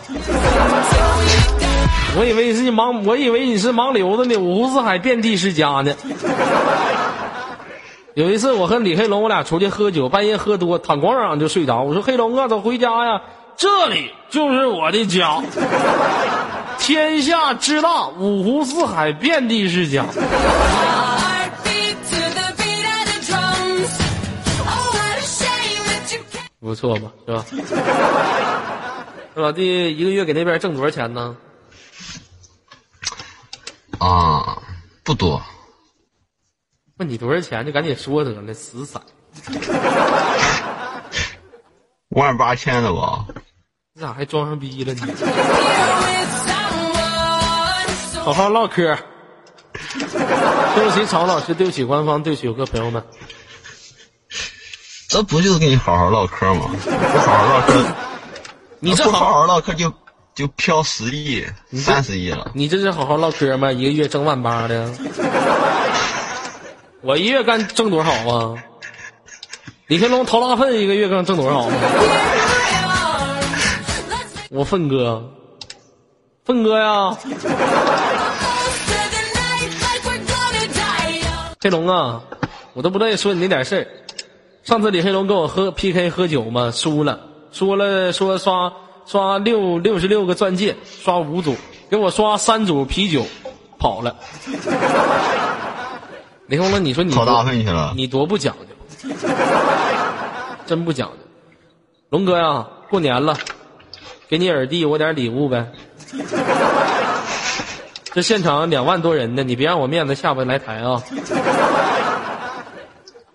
[2.15, 4.37] 我以为你是你忙，我以为你是忙流子呢。
[4.37, 5.93] 五湖四海，遍地是家呢。
[8.19, 11.83] 有一次，我和李黑龙，我俩出去喝酒，半夜喝多，躺广场上就睡着。
[11.83, 13.21] 我说：“黑龙啊，走回家呀。”
[13.55, 15.41] 这里就是我的家，
[16.77, 20.05] 天下之大，五湖四海，遍地是家。
[26.59, 27.45] 不错吧，是吧？
[29.35, 31.37] 老弟，一个月给那边挣多少钱呢？
[33.97, 34.57] 啊，
[35.05, 35.41] 不多。
[36.99, 39.01] 问你多少钱，就赶紧说得了，死散。
[42.09, 43.25] 万八千的吧。
[43.93, 45.07] 你咋还装上逼了呢？
[48.21, 48.97] 好好唠嗑。
[50.75, 53.01] 对不起，曹老师，对不起，官方，对不起，游客朋友们。
[55.07, 56.69] 这不就是跟你好好唠嗑吗？
[56.83, 57.95] 不好好唠嗑，
[58.81, 59.93] 你这好好唠嗑就
[60.35, 62.51] 就飘十亿、三十亿了。
[62.53, 63.71] 你这是好好唠嗑吗？
[63.71, 64.93] 一个月挣万八的。
[67.01, 68.55] 我一月干挣多少啊？
[69.87, 71.65] 李天龙掏拉粪一个月干挣多少？
[74.49, 75.23] 我粪哥，
[76.43, 77.17] 粪哥呀！
[81.61, 82.21] 黑龙啊，
[82.73, 83.87] 我都不乐意说你那点事儿。
[84.63, 87.19] 上次李黑龙跟我喝 PK 喝酒嘛，输了，
[87.51, 88.71] 输了说刷
[89.05, 91.55] 刷六六十六个钻戒，刷五组，
[91.89, 93.25] 给我刷三组啤酒，
[93.77, 94.15] 跑了。
[96.49, 97.93] 李黑龙，你说你跑大粪去了？
[97.95, 99.07] 你多不讲究，
[100.65, 101.15] 真不讲究。
[102.09, 103.37] 龙哥呀，过年了。
[104.27, 105.71] 给你耳弟我点礼物呗，
[108.13, 111.01] 这现场两万多人呢，你别让我面子下不来台啊！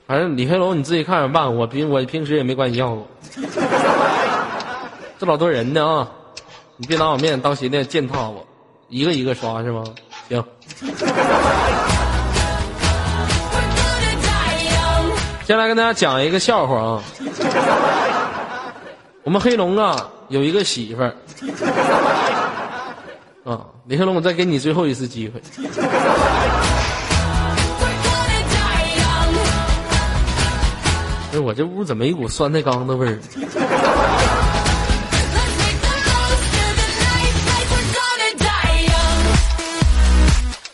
[0.07, 3.05] 反正李黑龙你自己看着办，我平我平时也没管你要过。
[5.19, 6.09] 这老多人呢啊，
[6.77, 8.47] 你别拿我面子当鞋垫践踏我，
[8.89, 9.83] 一个一个刷是吗？
[10.29, 10.45] 行。
[15.47, 17.03] 先来跟大家讲一个笑话啊，
[19.25, 20.11] 我们黑龙啊。
[20.29, 21.15] 有一个媳妇儿，
[23.45, 25.39] 啊，李黑龙，我再给你最后一次机会。
[31.35, 33.19] 哎，我这屋怎么一股酸菜缸的味儿？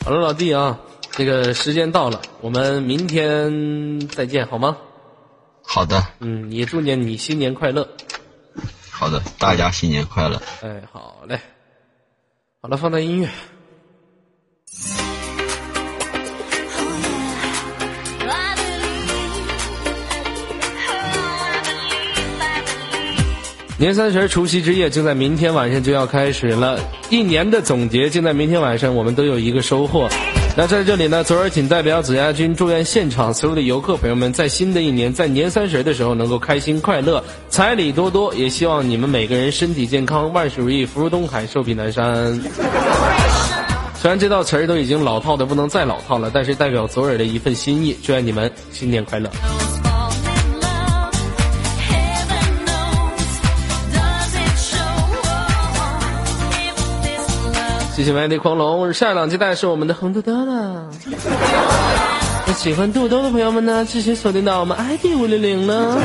[0.05, 0.79] 好了，老弟啊，
[1.21, 4.79] 这个时间到了，我们明天再见，好吗？
[5.63, 6.03] 好的。
[6.21, 7.87] 嗯，也祝愿你新年快乐。
[8.91, 10.41] 好的，大家新年快乐！
[10.63, 11.39] 哎，好嘞，
[12.63, 13.29] 好了，放段音乐。
[23.77, 30.09] 年三十除夕之夜就在明天晚上就要开始了，一年的总结就在明天晚上，我们都有一个收获。
[30.57, 42.39] 那在这里呢，左耳仅代表紫霞君祝愿现场所有的游客朋友们，在新的一年，在年三十的时候能够开心快乐，彩礼多多，也希望你们每个人身体健康，万事如意，福如东海，寿比南山。
[43.95, 49.31] 虽然这道词儿都已经老套的不能再老套了，但是代表左耳的一份心意，祝愿你们新年快乐。
[58.01, 60.89] 谢谢麦迪狂龙，下一档接待是我们的红豆豆了。
[62.47, 65.99] 那喜欢肚兜的朋友们呢，继续锁定到我们 ID 五零零呢。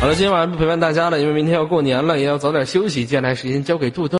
[0.00, 3.04] 好了，今天晚上不陪伴大家了，因为明天要过年了，也要早点休息。
[3.04, 4.12] 接下来时间交给肚兜。